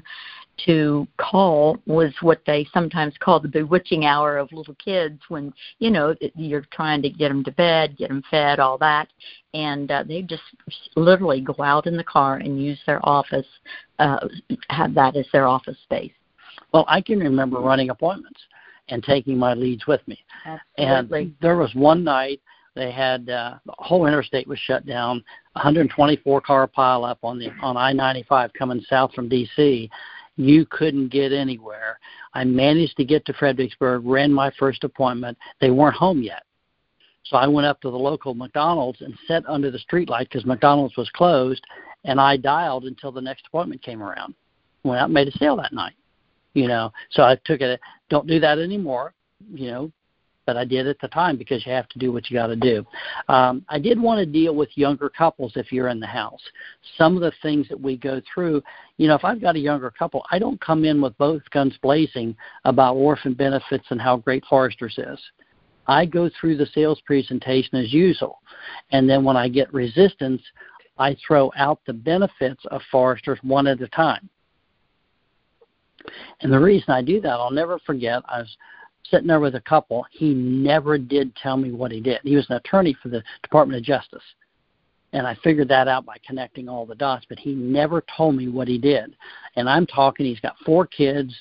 to 0.65 1.07
call 1.17 1.77
was 1.85 2.13
what 2.21 2.41
they 2.45 2.67
sometimes 2.73 3.13
call 3.19 3.39
the 3.39 3.47
bewitching 3.47 4.05
hour 4.05 4.37
of 4.37 4.51
little 4.51 4.75
kids 4.75 5.19
when 5.29 5.53
you 5.79 5.91
know 5.91 6.15
you're 6.35 6.65
trying 6.71 7.01
to 7.01 7.09
get 7.09 7.29
them 7.29 7.43
to 7.43 7.51
bed 7.51 7.97
get 7.97 8.09
them 8.09 8.23
fed 8.29 8.59
all 8.59 8.77
that. 8.77 9.07
And 9.53 9.89
uh, 9.91 10.03
they 10.03 10.21
just 10.21 10.43
literally 10.95 11.41
go 11.41 11.55
out 11.63 11.87
in 11.87 11.97
the 11.97 12.03
car 12.03 12.37
and 12.37 12.61
use 12.61 12.79
their 12.85 12.99
office 13.07 13.47
uh 13.99 14.27
have 14.69 14.93
that 14.93 15.15
as 15.15 15.25
their 15.31 15.47
office 15.47 15.77
space. 15.83 16.13
Well 16.73 16.85
i 16.87 17.01
can 17.01 17.19
remember 17.19 17.59
running 17.59 17.89
appointments 17.89 18.39
and 18.89 19.03
taking 19.03 19.37
my 19.37 19.53
leads 19.53 19.85
with 19.87 20.01
me. 20.07 20.19
Absolutely. 20.45 21.21
and 21.21 21.35
there 21.41 21.57
was 21.57 21.73
one 21.75 22.03
night 22.03 22.41
they 22.75 22.91
had 22.91 23.29
uh, 23.29 23.57
the 23.65 23.73
whole 23.77 24.05
interstate 24.05 24.47
was 24.47 24.59
shut 24.59 24.85
down 24.85 25.23
124 25.53 26.41
car 26.41 26.67
pile 26.67 27.03
up 27.03 27.19
on 27.23 27.37
the 27.37 27.49
on 27.61 27.75
i-95 27.75 28.53
coming 28.53 28.81
south 28.87 29.13
from 29.13 29.29
dc 29.29 29.89
you 30.39 30.65
couldn't 30.65 31.09
get 31.09 31.33
anywhere. 31.33 31.99
I 32.33 32.45
managed 32.45 32.95
to 32.95 33.03
get 33.03 33.25
to 33.25 33.33
Fredericksburg, 33.33 34.03
ran 34.05 34.31
my 34.31 34.51
first 34.57 34.85
appointment. 34.85 35.37
They 35.59 35.69
weren't 35.69 35.97
home 35.97 36.21
yet. 36.21 36.43
So 37.25 37.35
I 37.35 37.45
went 37.45 37.67
up 37.67 37.81
to 37.81 37.91
the 37.91 37.97
local 37.97 38.33
McDonald's 38.33 39.01
and 39.01 39.13
sat 39.27 39.43
under 39.49 39.69
the 39.69 39.79
streetlight 39.79 40.29
because 40.29 40.45
McDonald's 40.45 40.95
was 40.95 41.09
closed, 41.09 41.61
and 42.05 42.21
I 42.21 42.37
dialed 42.37 42.85
until 42.85 43.11
the 43.11 43.21
next 43.21 43.47
appointment 43.47 43.83
came 43.83 44.01
around. 44.01 44.33
Went 44.83 45.01
out 45.01 45.05
and 45.05 45.13
made 45.13 45.27
a 45.27 45.37
sale 45.37 45.57
that 45.57 45.73
night. 45.73 45.95
You 46.53 46.69
know, 46.69 46.93
so 47.11 47.23
I 47.23 47.37
took 47.43 47.59
it. 47.59 47.79
Don't 48.09 48.25
do 48.25 48.39
that 48.39 48.59
anymore. 48.59 49.13
You 49.53 49.71
know, 49.71 49.91
but 50.49 50.57
I 50.57 50.65
did 50.65 50.87
at 50.87 50.99
the 50.99 51.07
time 51.09 51.37
because 51.37 51.63
you 51.63 51.71
have 51.73 51.87
to 51.89 51.99
do 51.99 52.11
what 52.11 52.27
you 52.27 52.35
got 52.35 52.47
to 52.47 52.55
do. 52.55 52.83
Um, 53.27 53.63
I 53.69 53.77
did 53.77 54.01
want 54.01 54.17
to 54.17 54.25
deal 54.25 54.55
with 54.55 54.69
younger 54.73 55.07
couples 55.07 55.51
if 55.55 55.71
you're 55.71 55.89
in 55.89 55.99
the 55.99 56.07
house. 56.07 56.41
Some 56.97 57.15
of 57.15 57.21
the 57.21 57.31
things 57.43 57.69
that 57.69 57.79
we 57.79 57.95
go 57.97 58.19
through, 58.33 58.63
you 58.97 59.07
know, 59.07 59.13
if 59.13 59.23
I've 59.23 59.39
got 59.39 59.57
a 59.57 59.59
younger 59.59 59.91
couple, 59.91 60.25
I 60.31 60.39
don't 60.39 60.59
come 60.59 60.85
in 60.85 61.03
with 61.03 61.15
both 61.19 61.43
guns 61.51 61.75
blazing 61.83 62.35
about 62.65 62.95
orphan 62.95 63.35
benefits 63.35 63.85
and 63.91 64.01
how 64.01 64.17
great 64.17 64.43
Foresters 64.49 64.97
is. 64.97 65.19
I 65.85 66.07
go 66.07 66.31
through 66.41 66.57
the 66.57 66.65
sales 66.73 66.99
presentation 67.05 67.77
as 67.77 67.93
usual, 67.93 68.39
and 68.91 69.07
then 69.07 69.23
when 69.23 69.37
I 69.37 69.49
get 69.49 69.71
resistance, 69.71 70.41
I 70.97 71.15
throw 71.27 71.51
out 71.57 71.79
the 71.85 71.93
benefits 71.93 72.63
of 72.71 72.81
Foresters 72.91 73.37
one 73.43 73.67
at 73.67 73.83
a 73.83 73.87
time. 73.89 74.27
And 76.41 76.51
the 76.51 76.59
reason 76.59 76.89
I 76.89 77.03
do 77.03 77.21
that, 77.21 77.33
I'll 77.33 77.51
never 77.51 77.77
forget. 77.85 78.23
I 78.27 78.39
was 78.39 78.57
sitting 79.03 79.27
there 79.27 79.39
with 79.39 79.55
a 79.55 79.61
couple. 79.61 80.05
He 80.11 80.33
never 80.33 80.97
did 80.97 81.35
tell 81.35 81.57
me 81.57 81.71
what 81.71 81.91
he 81.91 81.99
did. 81.99 82.19
He 82.23 82.35
was 82.35 82.49
an 82.49 82.57
attorney 82.57 82.95
for 83.01 83.09
the 83.09 83.23
Department 83.43 83.77
of 83.77 83.83
Justice. 83.83 84.23
And 85.13 85.25
I 85.25 85.35
figured 85.43 85.69
that 85.69 85.87
out 85.87 86.05
by 86.05 86.17
connecting 86.25 86.69
all 86.69 86.85
the 86.85 86.95
dots, 86.95 87.25
but 87.27 87.39
he 87.39 87.53
never 87.55 88.03
told 88.15 88.35
me 88.35 88.47
what 88.47 88.67
he 88.67 88.77
did. 88.77 89.15
And 89.55 89.67
I'm 89.67 89.87
talking, 89.87 90.25
he's 90.25 90.39
got 90.39 90.55
four 90.65 90.85
kids, 90.85 91.35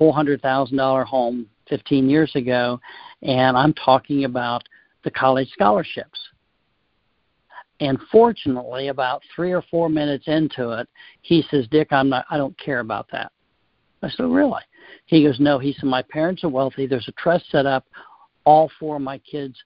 $400,000 0.00 1.04
home 1.04 1.46
15 1.68 2.08
years 2.08 2.34
ago, 2.34 2.80
and 3.22 3.56
I'm 3.56 3.74
talking 3.74 4.24
about 4.24 4.62
the 5.04 5.10
college 5.10 5.50
scholarships. 5.52 6.18
And 7.80 7.98
fortunately, 8.10 8.88
about 8.88 9.22
three 9.34 9.52
or 9.52 9.62
four 9.70 9.88
minutes 9.88 10.24
into 10.28 10.70
it, 10.70 10.88
he 11.20 11.42
says, 11.50 11.68
"Dick, 11.68 11.92
I'm 11.92 12.08
not. 12.08 12.24
I 12.30 12.38
don't 12.38 12.56
care 12.56 12.80
about 12.80 13.06
that." 13.12 13.32
I 14.02 14.10
said, 14.10 14.24
"Really?" 14.24 14.62
He 15.06 15.24
goes, 15.24 15.40
No. 15.40 15.58
He 15.58 15.72
said, 15.72 15.84
My 15.84 16.02
parents 16.02 16.44
are 16.44 16.48
wealthy. 16.48 16.86
There's 16.86 17.08
a 17.08 17.12
trust 17.12 17.50
set 17.50 17.66
up. 17.66 17.86
All 18.44 18.70
four 18.78 18.96
of 18.96 19.02
my 19.02 19.18
kids' 19.18 19.56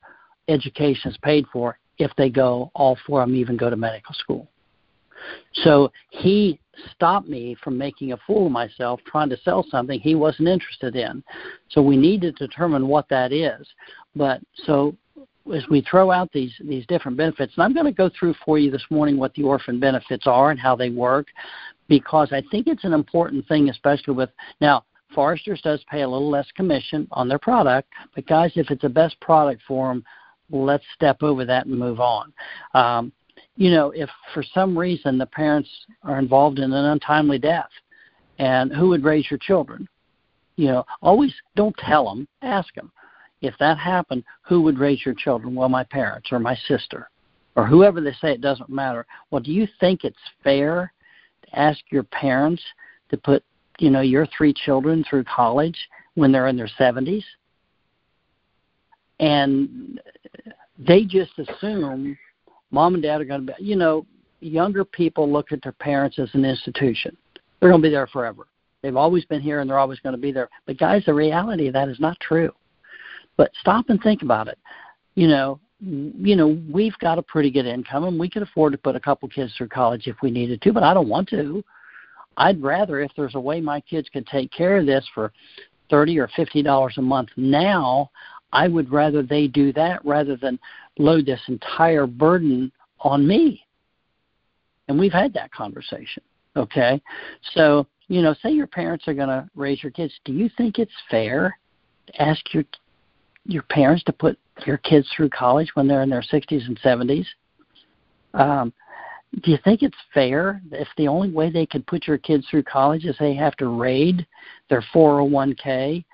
education 0.49 1.11
is 1.11 1.19
paid 1.19 1.47
for 1.53 1.79
if 1.99 2.11
they 2.17 2.31
go. 2.31 2.71
All 2.75 2.97
four 3.07 3.23
of 3.23 3.29
them 3.29 3.37
even 3.37 3.57
go 3.57 3.71
to 3.71 3.77
medical 3.77 4.15
school. 4.15 4.49
So 5.53 5.93
he 6.11 6.59
stopped 6.95 7.29
me 7.29 7.55
from 7.63 7.77
making 7.77 8.13
a 8.13 8.17
fool 8.27 8.47
of 8.47 8.53
myself 8.53 9.01
trying 9.07 9.29
to 9.29 9.37
sell 9.45 9.67
something 9.71 10.01
he 10.01 10.15
wasn't 10.15 10.49
interested 10.49 10.97
in. 10.97 11.23
So 11.69 11.83
we 11.83 11.97
need 11.97 12.23
to 12.23 12.33
determine 12.33 12.89
what 12.89 13.09
that 13.11 13.33
is. 13.33 13.67
But 14.17 14.41
so 14.65 14.97
as 15.55 15.65
we 15.69 15.81
throw 15.83 16.11
out 16.11 16.31
these 16.33 16.53
these 16.65 16.87
different 16.87 17.17
benefits, 17.17 17.53
and 17.57 17.65
I'm 17.65 17.75
going 17.75 17.87
to 17.87 17.93
go 17.93 18.11
through 18.19 18.35
for 18.45 18.59
you 18.59 18.71
this 18.71 18.85
morning 18.91 19.19
what 19.19 19.35
the 19.35 19.43
orphan 19.43 19.81
benefits 19.81 20.27
are 20.27 20.51
and 20.51 20.61
how 20.61 20.77
they 20.77 20.91
work, 20.91 21.27
because 21.89 22.33
I 22.33 22.43
think 22.51 22.67
it's 22.67 22.85
an 22.85 22.93
important 22.93 23.47
thing, 23.49 23.69
especially 23.69 24.15
with 24.15 24.31
now 24.61 24.85
Foresters 25.15 25.61
does 25.63 25.83
pay 25.91 26.03
a 26.03 26.09
little 26.09 26.31
less 26.31 26.47
commission 26.55 27.09
on 27.13 27.29
their 27.29 27.39
product, 27.39 27.89
but 28.15 28.27
guys, 28.27 28.53
if 28.55 28.71
it's 28.71 28.83
the 28.83 28.89
best 28.89 29.19
product 29.21 29.63
for 29.67 29.89
them, 29.89 30.05
let's 30.51 30.85
step 30.95 31.23
over 31.23 31.45
that 31.45 31.67
and 31.67 31.79
move 31.79 32.01
on. 32.01 32.33
Um, 32.75 33.13
you 33.57 33.71
know, 33.71 33.91
if 33.91 34.09
for 34.33 34.43
some 34.43 34.79
reason 34.79 35.19
the 35.19 35.27
parents 35.27 35.69
are 36.03 36.19
involved 36.19 36.59
in 36.59 36.73
an 36.73 36.85
untimely 36.87 37.39
death, 37.39 37.71
and 38.39 38.73
who 38.73 38.89
would 38.89 39.05
raise 39.05 39.31
your 39.31 39.39
children? 39.39 39.87
You 40.57 40.69
know, 40.69 40.87
always 41.03 41.35
don't 41.57 41.77
tell 41.77 42.09
them, 42.09 42.27
ask 42.43 42.73
them. 42.75 42.91
If 43.41 43.55
that 43.59 43.79
happened, 43.79 44.25
who 44.43 44.61
would 44.63 44.79
raise 44.79 45.05
your 45.05 45.15
children? 45.15 45.55
Well, 45.55 45.69
my 45.69 45.85
parents 45.85 46.31
or 46.31 46.39
my 46.39 46.57
sister 46.69 47.09
or 47.57 47.67
whoever 47.67 48.01
they 48.01 48.13
say, 48.21 48.33
it 48.33 48.41
doesn't 48.41 48.71
matter. 48.71 49.07
Well, 49.31 49.41
do 49.41 49.53
you 49.53 49.67
think 49.81 50.05
it's 50.05 50.17
fair 50.43 50.93
to 51.45 51.59
ask 51.59 51.81
your 51.91 52.05
parents 52.05 52.63
to 53.11 53.17
put 53.17 53.45
you 53.79 53.91
know 53.91 54.01
your 54.01 54.27
three 54.37 54.53
children 54.53 55.05
through 55.09 55.25
college 55.25 55.77
when 56.15 56.33
they're 56.33 56.49
in 56.49 56.57
their 56.57 56.71
70s 56.79 57.25
and 59.21 60.01
they 60.79 61.05
just 61.05 61.33
assume 61.39 62.17
mom 62.71 62.95
and 62.95 63.03
dad 63.03 63.21
are 63.21 63.25
going 63.25 63.47
to 63.47 63.53
be 63.53 63.65
you 63.65 63.77
know 63.77 64.07
younger 64.41 64.85
people 64.85 65.31
look 65.31 65.53
at 65.53 65.63
their 65.63 65.73
parents 65.73 66.19
as 66.19 66.29
an 66.33 66.45
institution. 66.45 67.17
They're 67.59 67.69
going 67.69 67.83
to 67.83 67.89
be 67.89 67.93
there 67.93 68.07
forever. 68.07 68.47
They've 68.83 68.97
always 68.97 69.27
been 69.27 69.43
here 69.43 69.61
and 69.61 69.69
they're 69.69 69.79
always 69.79 70.01
going 70.01 70.15
to 70.15 70.21
be 70.21 70.33
there. 70.33 70.49
But 70.67 70.79
guys 70.79 71.03
the 71.05 71.15
reality 71.15 71.67
of 71.67 71.75
that 71.75 71.89
is 71.89 72.01
not 72.01 72.19
true 72.21 72.53
but 73.41 73.51
stop 73.61 73.89
and 73.89 74.03
think 74.03 74.23
about 74.23 74.49
it 74.49 74.59
you 75.15 75.27
know 75.27 75.59
you 75.81 76.37
know 76.37 76.61
we've 76.71 76.99
got 76.99 77.19
a 77.19 77.23
pretty 77.23 77.51
good 77.51 77.67
income 77.67 78.05
and 78.05 78.19
we 78.19 78.29
can 78.29 78.43
afford 78.43 78.73
to 78.73 78.79
put 78.79 78.95
a 78.97 79.01
couple 79.01 79.29
kids 79.29 79.55
through 79.57 79.69
college 79.69 80.07
if 80.07 80.17
we 80.23 80.31
needed 80.31 80.61
to 80.61 80.73
but 80.73 80.83
i 80.83 80.93
don't 80.93 81.09
want 81.09 81.29
to 81.29 81.65
I'd 82.37 82.63
rather 82.63 83.01
if 83.01 83.13
there's 83.17 83.35
a 83.35 83.41
way 83.41 83.61
my 83.61 83.81
kids 83.81 84.09
could 84.09 84.27
take 84.27 84.51
care 84.51 84.79
of 84.79 84.87
this 84.87 85.07
for 85.15 85.33
thirty 85.89 86.19
or 86.19 86.29
fifty 86.29 86.63
dollars 86.63 86.95
a 86.97 87.03
month 87.03 87.29
now, 87.37 88.11
I 88.53 88.69
would 88.69 88.91
rather 88.91 89.23
they 89.23 89.47
do 89.47 89.73
that 89.75 90.05
rather 90.05 90.37
than 90.37 90.59
load 90.99 91.27
this 91.27 91.41
entire 91.49 92.07
burden 92.07 92.73
on 93.01 93.27
me. 93.27 93.65
And 94.89 94.99
we've 94.99 95.13
had 95.13 95.33
that 95.35 95.53
conversation. 95.53 96.23
Okay. 96.57 97.01
So, 97.55 97.87
you 98.09 98.23
know, 98.23 98.35
say 98.43 98.51
your 98.51 98.67
parents 98.67 99.07
are 99.07 99.15
gonna 99.15 99.49
raise 99.55 99.83
your 99.83 99.93
kids. 99.93 100.13
Do 100.25 100.33
you 100.33 100.49
think 100.57 100.79
it's 100.79 100.93
fair 101.11 101.59
to 102.07 102.23
ask 102.23 102.43
your 102.55 102.65
your 103.47 103.63
parents 103.65 104.05
to 104.05 104.13
put 104.13 104.39
your 104.67 104.79
kids 104.79 105.09
through 105.15 105.31
college 105.31 105.71
when 105.75 105.89
they're 105.89 106.03
in 106.03 106.11
their 106.11 106.23
sixties 106.23 106.67
and 106.67 106.79
seventies? 106.83 107.27
Um, 108.35 108.73
do 109.43 109.51
you 109.51 109.59
think 109.63 109.83
it's 109.83 109.97
fair 110.13 110.61
if 110.73 110.89
the 110.97 111.09
only 111.09 111.31
way 111.31 111.51
they 111.51 111.67
could 111.67 111.87
put 111.87 112.07
your 112.07 112.19
kids 112.19 112.47
through 112.49 112.65
college 112.65 113.05
is 113.05 113.17
they 113.19 113.35
have 113.35 113.57
to 113.57 113.69
raid 113.69 114.27
their 114.69 114.85
401k 114.93 116.05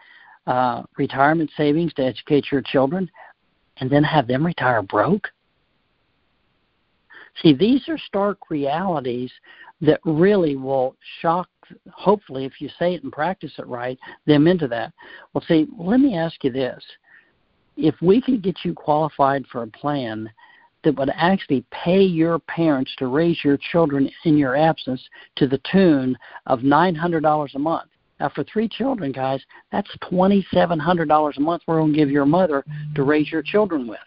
uh, 0.47 0.83
retirement 0.99 1.51
savings 1.57 1.95
to 1.95 2.05
educate 2.05 2.53
your 2.53 2.61
children 2.61 3.11
and 3.79 3.91
then 3.91 4.05
have 4.05 4.27
them 4.27 4.45
retire 4.45 4.83
broke? 4.83 5.29
See, 7.43 7.55
these 7.55 7.89
are 7.89 7.99
stark 7.99 8.51
realities 8.51 9.31
that 9.81 10.01
really 10.05 10.57
will 10.57 10.97
shock, 11.21 11.49
hopefully, 11.91 12.45
if 12.45 12.61
you 12.61 12.69
say 12.79 12.95
it 12.95 13.03
and 13.03 13.12
practice 13.12 13.53
it 13.59 13.67
right, 13.67 13.99
them 14.27 14.47
into 14.47 14.69
that. 14.69 14.93
Well, 15.33 15.45
see, 15.47 15.67
let 15.79 16.01
me 16.01 16.17
ask 16.17 16.43
you 16.45 16.51
this. 16.51 16.83
If 17.77 17.95
we 18.01 18.21
could 18.23 18.43
get 18.43 18.65
you 18.65 18.75
qualified 18.75 19.45
for 19.47 19.62
a 19.62 19.69
plan 19.69 20.31
that 20.83 20.97
would 20.97 21.11
actually 21.15 21.65
pay 21.71 22.01
your 22.01 22.39
parents 22.39 22.95
to 22.99 23.09
raise 23.09 23.43
your 23.45 23.59
children 23.73 24.11
in 24.25 24.39
your 24.39 24.57
absence 24.57 25.03
to 25.37 25.47
the 25.47 25.61
tune 25.71 26.17
of 26.47 26.61
$900 26.61 27.55
a 27.55 27.59
month. 27.59 27.91
Now, 28.21 28.31
for 28.31 28.45
three 28.45 28.69
children, 28.69 29.12
guys, 29.12 29.43
that's 29.73 29.91
$2,700 30.11 31.37
a 31.37 31.41
month 31.41 31.62
we're 31.67 31.79
going 31.79 31.93
to 31.93 31.99
give 31.99 32.11
your 32.11 32.25
mother 32.25 32.65
to 32.95 33.03
raise 33.03 33.31
your 33.31 33.43
children 33.43 33.87
with. 33.87 33.99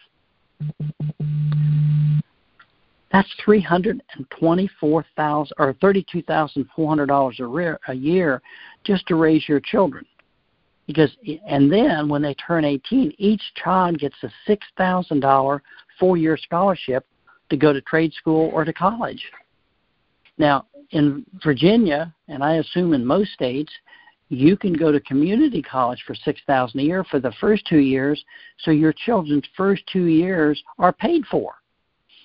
That's 3.12 3.32
three 3.44 3.60
hundred 3.60 4.02
and 4.14 4.24
twenty-four 4.30 5.04
thousand 5.16 5.54
or 5.58 5.74
thirty-two 5.80 6.22
thousand 6.22 6.66
four 6.76 6.88
hundred 6.88 7.06
dollars 7.06 7.40
a 7.88 7.94
year 7.94 8.40
just 8.84 9.06
to 9.08 9.16
raise 9.16 9.48
your 9.48 9.58
children. 9.58 10.06
Because 10.90 11.16
and 11.46 11.72
then 11.72 12.08
when 12.08 12.20
they 12.20 12.34
turn 12.34 12.64
eighteen, 12.64 13.14
each 13.16 13.42
child 13.54 14.00
gets 14.00 14.16
a 14.24 14.30
six 14.44 14.66
thousand 14.76 15.20
dollar 15.20 15.62
four 16.00 16.16
year 16.16 16.36
scholarship 16.36 17.06
to 17.48 17.56
go 17.56 17.72
to 17.72 17.80
trade 17.82 18.12
school 18.12 18.50
or 18.52 18.64
to 18.64 18.72
college. 18.72 19.24
Now, 20.36 20.66
in 20.90 21.24
Virginia, 21.44 22.12
and 22.26 22.42
I 22.42 22.54
assume 22.54 22.92
in 22.92 23.06
most 23.06 23.30
states, 23.32 23.72
you 24.30 24.56
can 24.56 24.72
go 24.72 24.90
to 24.90 24.98
community 25.00 25.62
college 25.62 26.02
for 26.04 26.16
six 26.16 26.40
thousand 26.48 26.80
a 26.80 26.82
year 26.82 27.04
for 27.04 27.20
the 27.20 27.32
first 27.40 27.64
two 27.68 27.78
years, 27.78 28.24
so 28.58 28.72
your 28.72 28.92
children's 28.92 29.46
first 29.56 29.84
two 29.92 30.06
years 30.06 30.60
are 30.80 30.92
paid 30.92 31.24
for. 31.26 31.54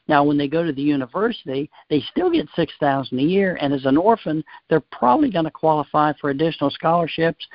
Now, 0.08 0.24
when 0.24 0.38
they 0.38 0.48
go 0.48 0.64
to 0.64 0.72
the 0.72 0.82
university, 0.82 1.70
they 1.90 2.02
still 2.12 2.30
get 2.30 2.48
six 2.56 2.74
thousand 2.80 3.20
a 3.20 3.24
year, 3.24 3.58
and 3.60 3.74
as 3.74 3.86
an 3.86 3.98
orphan, 3.98 4.44
they're 4.70 4.84
probably 4.92 5.32
going 5.32 5.46
to 5.46 5.52
qualify 5.52 6.14
for 6.20 6.30
additional 6.30 6.70
scholarships 6.70 7.46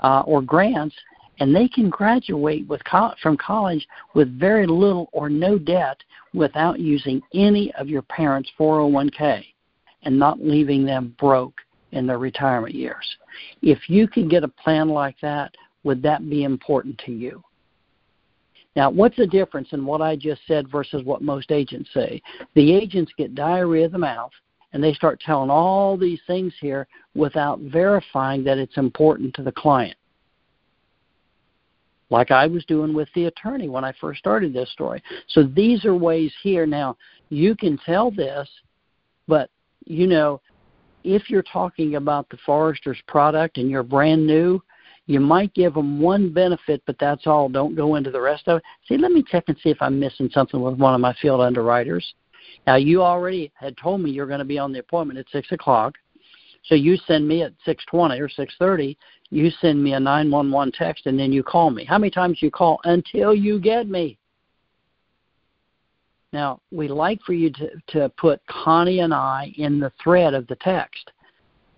uh, 0.00 0.20
or 0.20 0.40
grants, 0.40 0.94
and 1.40 1.54
they 1.54 1.68
can 1.68 1.90
graduate 1.90 2.66
with 2.68 2.82
co- 2.84 3.14
from 3.22 3.36
college 3.36 3.86
with 4.14 4.38
very 4.38 4.66
little 4.66 5.08
or 5.12 5.28
no 5.28 5.58
debt 5.58 5.98
without 6.32 6.78
using 6.78 7.20
any 7.34 7.72
of 7.74 7.88
your 7.88 8.02
parents' 8.02 8.50
401k 8.58 9.44
and 10.02 10.18
not 10.18 10.40
leaving 10.40 10.84
them 10.84 11.14
broke 11.18 11.60
in 11.92 12.06
their 12.06 12.18
retirement 12.18 12.74
years. 12.74 13.16
If 13.62 13.88
you 13.88 14.06
can 14.06 14.28
get 14.28 14.44
a 14.44 14.48
plan 14.48 14.88
like 14.88 15.16
that, 15.22 15.54
would 15.82 16.02
that 16.02 16.28
be 16.28 16.44
important 16.44 17.00
to 17.06 17.12
you? 17.12 17.42
Now, 18.76 18.90
what's 18.90 19.16
the 19.16 19.26
difference 19.26 19.68
in 19.72 19.86
what 19.86 20.02
I 20.02 20.14
just 20.14 20.42
said 20.46 20.68
versus 20.68 21.02
what 21.02 21.22
most 21.22 21.50
agents 21.50 21.88
say? 21.94 22.22
The 22.54 22.74
agents 22.74 23.10
get 23.16 23.34
diarrhea 23.34 23.86
of 23.86 23.92
the 23.92 23.98
mouth 23.98 24.30
and 24.72 24.84
they 24.84 24.92
start 24.92 25.18
telling 25.18 25.48
all 25.48 25.96
these 25.96 26.20
things 26.26 26.52
here 26.60 26.86
without 27.14 27.58
verifying 27.60 28.44
that 28.44 28.58
it's 28.58 28.76
important 28.76 29.34
to 29.34 29.42
the 29.42 29.52
client. 29.52 29.96
Like 32.10 32.30
I 32.30 32.46
was 32.46 32.64
doing 32.66 32.92
with 32.94 33.08
the 33.14 33.24
attorney 33.24 33.68
when 33.68 33.82
I 33.82 33.94
first 33.98 34.18
started 34.18 34.52
this 34.52 34.70
story. 34.70 35.02
So 35.28 35.42
these 35.42 35.84
are 35.86 35.94
ways 35.94 36.32
here. 36.42 36.66
Now, 36.66 36.96
you 37.30 37.56
can 37.56 37.78
tell 37.78 38.10
this, 38.10 38.48
but 39.26 39.50
you 39.86 40.06
know, 40.06 40.40
if 41.02 41.30
you're 41.30 41.42
talking 41.42 41.94
about 41.94 42.28
the 42.28 42.38
Forester's 42.44 42.98
product 43.08 43.56
and 43.56 43.70
you're 43.70 43.82
brand 43.82 44.26
new, 44.26 44.60
you 45.06 45.20
might 45.20 45.54
give 45.54 45.74
them 45.74 46.00
one 46.00 46.32
benefit, 46.32 46.82
but 46.86 46.96
that's 46.98 47.26
all. 47.26 47.48
Don't 47.48 47.76
go 47.76 47.94
into 47.94 48.10
the 48.10 48.20
rest 48.20 48.48
of 48.48 48.58
it. 48.58 48.64
See, 48.88 48.98
let 48.98 49.12
me 49.12 49.22
check 49.22 49.44
and 49.48 49.56
see 49.62 49.70
if 49.70 49.80
I'm 49.80 50.00
missing 50.00 50.28
something 50.32 50.60
with 50.60 50.74
one 50.78 50.94
of 50.94 51.00
my 51.00 51.14
field 51.22 51.40
underwriters. 51.40 52.14
Now, 52.66 52.74
you 52.74 53.02
already 53.02 53.52
had 53.54 53.76
told 53.76 54.00
me 54.00 54.10
you're 54.10 54.26
going 54.26 54.40
to 54.40 54.44
be 54.44 54.58
on 54.58 54.72
the 54.72 54.80
appointment 54.80 55.18
at 55.18 55.26
6 55.30 55.52
o'clock. 55.52 55.94
So 56.64 56.74
you 56.74 56.96
send 57.06 57.28
me 57.28 57.42
at 57.42 57.52
6:20 57.64 58.18
or 58.18 58.28
6:30. 58.28 58.96
You 59.30 59.50
send 59.50 59.82
me 59.82 59.94
a 59.94 60.00
911 60.00 60.72
text, 60.72 61.06
and 61.06 61.18
then 61.18 61.32
you 61.32 61.44
call 61.44 61.70
me. 61.70 61.84
How 61.84 61.98
many 61.98 62.10
times 62.10 62.42
you 62.42 62.50
call 62.50 62.80
until 62.84 63.32
you 63.32 63.60
get 63.60 63.88
me? 63.88 64.18
Now, 66.32 66.60
we 66.72 66.88
like 66.88 67.20
for 67.22 67.32
you 67.32 67.50
to, 67.52 67.70
to 67.88 68.08
put 68.10 68.44
Connie 68.46 68.98
and 69.00 69.14
I 69.14 69.52
in 69.56 69.78
the 69.78 69.92
thread 70.02 70.34
of 70.34 70.46
the 70.48 70.56
text. 70.56 71.12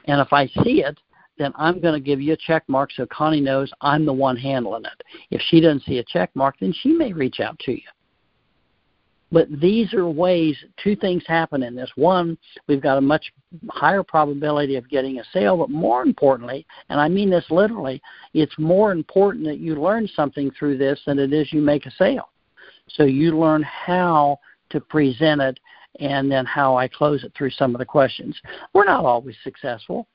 And 0.07 0.21
if 0.23 0.33
I 0.33 0.47
see 0.65 0.83
it, 0.83 0.99
then 1.39 1.53
I'm 1.57 1.81
going 1.81 1.95
to 1.95 2.05
give 2.05 2.21
you 2.21 2.33
a 2.33 2.37
check 2.37 2.65
mark 2.69 2.91
so 2.93 3.07
Connie 3.07 3.41
knows 3.41 3.71
I'm 3.81 4.05
the 4.05 4.13
one 4.13 4.37
handling 4.37 4.85
it. 4.85 5.03
If 5.31 5.41
she 5.49 5.61
doesn't 5.61 5.85
see 5.85 5.99
a 5.99 6.05
check 6.05 6.31
mark, 6.35 6.57
then 6.61 6.75
she 6.83 6.91
may 6.93 7.13
reach 7.13 7.41
out 7.41 7.59
to 7.61 7.73
you. 7.73 7.89
But 9.31 9.49
these 9.61 9.93
are 9.93 10.09
ways, 10.09 10.57
two 10.83 10.97
things 10.97 11.23
happen 11.27 11.63
in 11.63 11.75
this. 11.75 11.91
One, 11.97 12.39
we've 12.67 12.81
got 12.81 12.97
a 12.97 13.03
much 13.03 13.31
higher 13.69 14.03
probability 14.03 14.77
of 14.77 14.89
getting 14.89 15.19
a 15.19 15.25
sale, 15.33 15.59
but 15.59 15.71
more 15.71 16.03
importantly, 16.03 16.67
and 16.89 16.99
I 16.99 17.09
mean 17.09 17.29
this 17.29 17.45
literally, 17.51 18.01
it's 18.33 18.59
more 18.59 18.91
important 18.91 19.45
that 19.45 19.59
you 19.59 19.75
learn 19.75 20.09
something 20.09 20.51
through 20.59 20.79
this 20.79 21.01
than 21.07 21.19
it 21.19 21.33
is 21.33 21.53
you 21.53 21.61
make 21.61 21.85
a 21.85 21.91
sale. 21.91 22.31
So 22.89 23.05
you 23.05 23.39
learn 23.39 23.63
how 23.63 24.39
to 24.71 24.81
present 24.81 25.43
it 25.43 25.61
and 25.99 26.31
then 26.31 26.47
how 26.47 26.77
I 26.77 26.89
close 26.89 27.25
it 27.25 27.33
through 27.37 27.51
some 27.51 27.75
of 27.75 27.79
the 27.79 27.85
questions. 27.85 28.39
We're 28.73 28.85
not 28.85 29.05
always 29.05 29.37
successful. 29.43 30.07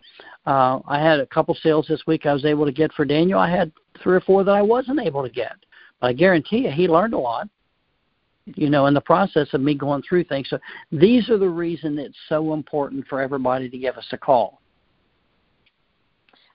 Uh, 0.46 0.80
I 0.88 1.00
had 1.00 1.20
a 1.20 1.26
couple 1.26 1.56
sales 1.56 1.88
this 1.88 2.04
week 2.08 2.26
I 2.26 2.34
was 2.34 2.46
able 2.46 2.66
to 2.66 2.72
get 2.72 2.94
for 2.94 3.06
Daniel. 3.06 3.40
I 3.40 3.50
had 3.50 3.72
three 4.02 4.16
or 4.16 4.22
four 4.22 4.44
that 4.44 4.52
I 4.52 4.62
wasn't 4.62 5.02
able 5.02 5.24
to 5.24 5.30
get. 5.30 5.56
But 6.00 6.08
I 6.08 6.14
guarantee 6.14 6.60
you, 6.66 6.72
he 6.72 6.88
learned 6.88 7.14
a 7.14 7.18
lot, 7.18 7.48
you 8.46 8.70
know, 8.70 8.86
in 8.88 8.94
the 8.94 9.02
process 9.02 9.48
of 9.54 9.62
me 9.62 9.76
going 9.76 10.04
through 10.08 10.26
things. 10.26 10.50
So 10.50 10.60
these 10.92 11.30
are 11.30 11.38
the 11.38 11.50
reason 11.50 12.00
it's 12.00 12.18
so 12.30 12.54
important 12.54 13.08
for 13.08 13.22
everybody 13.22 13.70
to 13.70 13.78
give 13.78 13.98
us 13.98 14.08
a 14.12 14.18
call. 14.18 14.62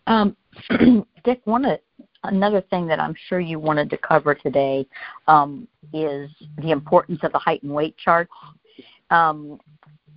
Um, 0.06 0.36
Dick, 1.24 1.40
one 1.44 1.64
of 1.64 1.78
another 2.24 2.60
thing 2.62 2.86
that 2.88 3.00
I'm 3.00 3.14
sure 3.28 3.40
you 3.40 3.58
wanted 3.58 3.90
to 3.90 3.96
cover 3.96 4.34
today 4.34 4.86
um, 5.28 5.68
is 5.92 6.30
the 6.58 6.70
importance 6.70 7.20
of 7.22 7.32
the 7.32 7.38
height 7.38 7.62
and 7.62 7.72
weight 7.72 7.96
charts. 7.96 8.32
Um, 9.10 9.58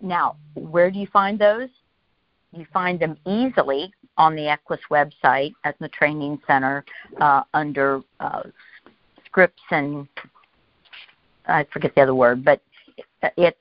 now, 0.02 0.36
where 0.56 0.92
do 0.92 1.00
you 1.00 1.08
find 1.08 1.38
those? 1.38 1.70
You 2.52 2.66
find 2.74 3.00
them 3.00 3.18
easily 3.26 3.94
on 4.18 4.36
the 4.36 4.48
Equus 4.48 4.80
website 4.90 5.54
at 5.64 5.78
the 5.80 5.88
training 5.90 6.40
center 6.46 6.84
uh, 7.20 7.44
under 7.54 8.02
uh, 8.20 8.44
scripts 9.26 9.64
and 9.72 10.08
I 11.48 11.66
forget 11.72 11.96
the 11.96 12.02
other 12.02 12.16
word, 12.16 12.44
but 12.46 12.62
it's 13.38 13.58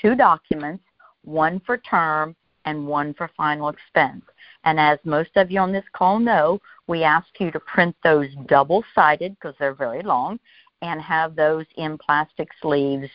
two 0.00 0.14
documents, 0.14 0.84
one 1.24 1.60
for 1.64 1.78
term 1.78 2.36
and 2.64 2.86
one 2.86 3.14
for 3.14 3.30
final 3.36 3.68
expense. 3.68 4.22
And 4.64 4.78
as 4.78 4.98
most 5.04 5.30
of 5.36 5.50
you 5.50 5.60
on 5.60 5.72
this 5.72 5.84
call 5.92 6.18
know, 6.18 6.60
we 6.86 7.02
ask 7.02 7.28
you 7.38 7.50
to 7.52 7.60
print 7.60 7.96
those 8.02 8.26
double 8.46 8.84
sided 8.94 9.34
because 9.34 9.54
they're 9.58 9.74
very 9.74 10.02
long 10.02 10.38
and 10.82 11.00
have 11.00 11.34
those 11.34 11.66
in 11.76 11.98
plastic 11.98 12.48
sleeves 12.62 13.08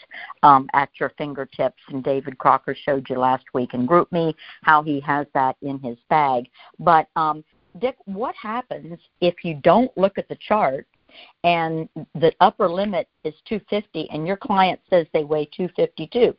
um, 0.43 0.69
at 0.73 0.89
your 0.99 1.11
fingertips. 1.17 1.81
And 1.89 2.03
David 2.03 2.37
Crocker 2.37 2.75
showed 2.75 3.09
you 3.09 3.17
last 3.17 3.45
week 3.53 3.73
in 3.73 3.87
GroupMe 3.87 4.33
how 4.63 4.83
he 4.83 4.99
has 5.01 5.27
that 5.33 5.55
in 5.61 5.79
his 5.79 5.97
bag. 6.09 6.49
But 6.79 7.07
um, 7.15 7.43
Dick, 7.79 7.95
what 8.05 8.35
happens 8.41 8.99
if 9.21 9.43
you 9.43 9.55
don't 9.63 9.95
look 9.97 10.17
at 10.17 10.27
the 10.27 10.37
chart 10.47 10.87
and 11.43 11.87
the 12.15 12.33
upper 12.39 12.69
limit 12.69 13.07
is 13.23 13.33
250 13.47 14.09
and 14.11 14.27
your 14.27 14.37
client 14.37 14.79
says 14.89 15.07
they 15.13 15.23
weigh 15.23 15.45
252? 15.45 16.35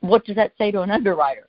What 0.00 0.24
does 0.24 0.36
that 0.36 0.52
say 0.58 0.70
to 0.70 0.82
an 0.82 0.90
underwriter? 0.90 1.48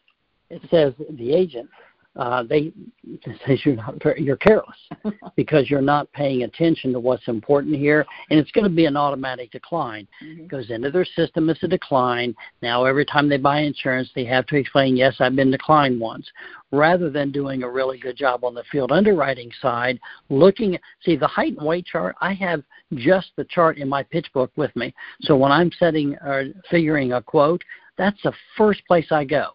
It 0.50 0.62
says 0.70 0.94
the 1.18 1.34
agent 1.34 1.70
uh, 2.18 2.44
they 2.44 2.72
says 3.46 3.60
you're 3.66 3.76
not 3.76 4.02
very, 4.02 4.22
you're 4.22 4.38
careless 4.38 4.78
because 5.36 5.70
you're 5.70 5.82
not 5.82 6.12
paying 6.14 6.44
attention 6.44 6.94
to 6.94 7.00
what's 7.00 7.28
important 7.28 7.76
here, 7.76 8.06
and 8.30 8.40
it's 8.40 8.52
going 8.52 8.64
to 8.64 8.70
be 8.70 8.86
an 8.86 8.96
automatic 8.96 9.52
decline. 9.52 10.08
Mm-hmm. 10.24 10.48
Goes 10.48 10.70
into 10.70 10.92
their 10.92 11.06
system 11.06 11.50
as 11.50 11.58
a 11.62 11.68
decline. 11.68 12.36
Now 12.62 12.86
every 12.86 13.06
time 13.06 13.28
they 13.28 13.38
buy 13.38 13.60
insurance, 13.60 14.10
they 14.16 14.26
have 14.26 14.46
to 14.48 14.56
explain, 14.56 14.96
yes, 14.96 15.16
I've 15.20 15.36
been 15.36 15.52
declined 15.52 16.00
once, 16.00 16.30
rather 16.72 17.10
than 17.10 17.32
doing 17.32 17.64
a 17.64 17.70
really 17.70 18.00
good 18.00 18.16
job 18.16 18.44
on 18.44 18.54
the 18.54 18.64
field 18.72 18.92
underwriting 18.92 19.52
side, 19.62 20.00
looking 20.30 20.76
at 20.76 20.82
see 21.04 21.16
the 21.16 21.28
height 21.28 21.58
and 21.58 21.66
weight 21.66 21.86
chart. 21.86 22.16
I 22.22 22.34
have 22.34 22.64
just 22.96 23.32
the 23.36 23.46
chart 23.46 23.78
in 23.78 23.90
my 23.90 24.04
pitch 24.04 24.28
book 24.34 24.52
with 24.56 24.74
me, 24.76 24.94
so 25.22 25.36
when 25.36 25.52
I'm 25.52 25.72
setting 25.78 26.16
or 26.24 26.40
uh, 26.40 26.60
figuring 26.70 27.14
a 27.14 27.22
quote, 27.22 27.64
that's 27.98 28.22
the 28.24 28.34
first 28.58 28.82
place 28.88 29.08
I 29.12 29.26
go. 29.26 29.50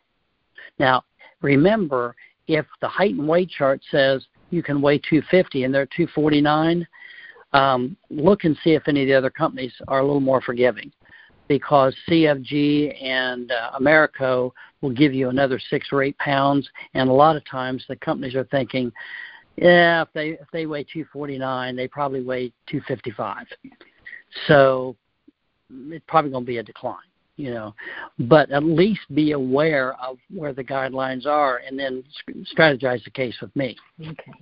Now 0.78 1.04
remember 1.42 2.14
if 2.54 2.66
the 2.80 2.88
height 2.88 3.14
and 3.14 3.28
weight 3.28 3.48
chart 3.48 3.80
says 3.90 4.26
you 4.50 4.62
can 4.62 4.82
weigh 4.82 4.98
250 4.98 5.64
and 5.64 5.72
they're 5.72 5.86
249, 5.86 6.86
um, 7.52 7.96
look 8.10 8.44
and 8.44 8.56
see 8.62 8.70
if 8.70 8.82
any 8.88 9.02
of 9.02 9.08
the 9.08 9.14
other 9.14 9.30
companies 9.30 9.72
are 9.86 10.00
a 10.00 10.04
little 10.04 10.20
more 10.20 10.40
forgiving. 10.40 10.90
Because 11.46 11.94
CFG 12.08 13.02
and 13.02 13.50
uh, 13.50 13.70
Americo 13.76 14.52
will 14.80 14.92
give 14.92 15.12
you 15.12 15.28
another 15.28 15.60
six 15.70 15.88
or 15.92 16.02
eight 16.02 16.16
pounds, 16.18 16.68
and 16.94 17.08
a 17.08 17.12
lot 17.12 17.36
of 17.36 17.44
times 17.44 17.84
the 17.88 17.96
companies 17.96 18.34
are 18.34 18.44
thinking, 18.44 18.92
yeah, 19.56 20.02
if 20.02 20.08
they 20.14 20.30
if 20.30 20.46
they 20.52 20.66
weigh 20.66 20.84
249, 20.84 21.74
they 21.74 21.88
probably 21.88 22.22
weigh 22.22 22.52
255, 22.68 23.46
so 24.46 24.96
it's 25.70 26.04
probably 26.06 26.30
going 26.30 26.44
to 26.44 26.46
be 26.46 26.58
a 26.58 26.62
decline 26.62 27.09
you 27.40 27.52
know, 27.52 27.74
but 28.18 28.50
at 28.50 28.62
least 28.62 29.00
be 29.14 29.32
aware 29.32 29.94
of 29.94 30.18
where 30.32 30.52
the 30.52 30.64
guidelines 30.64 31.26
are 31.26 31.62
and 31.66 31.78
then 31.78 32.04
strategize 32.56 33.02
the 33.04 33.10
case 33.10 33.36
with 33.40 33.54
me. 33.56 33.76
Okay. 34.00 34.32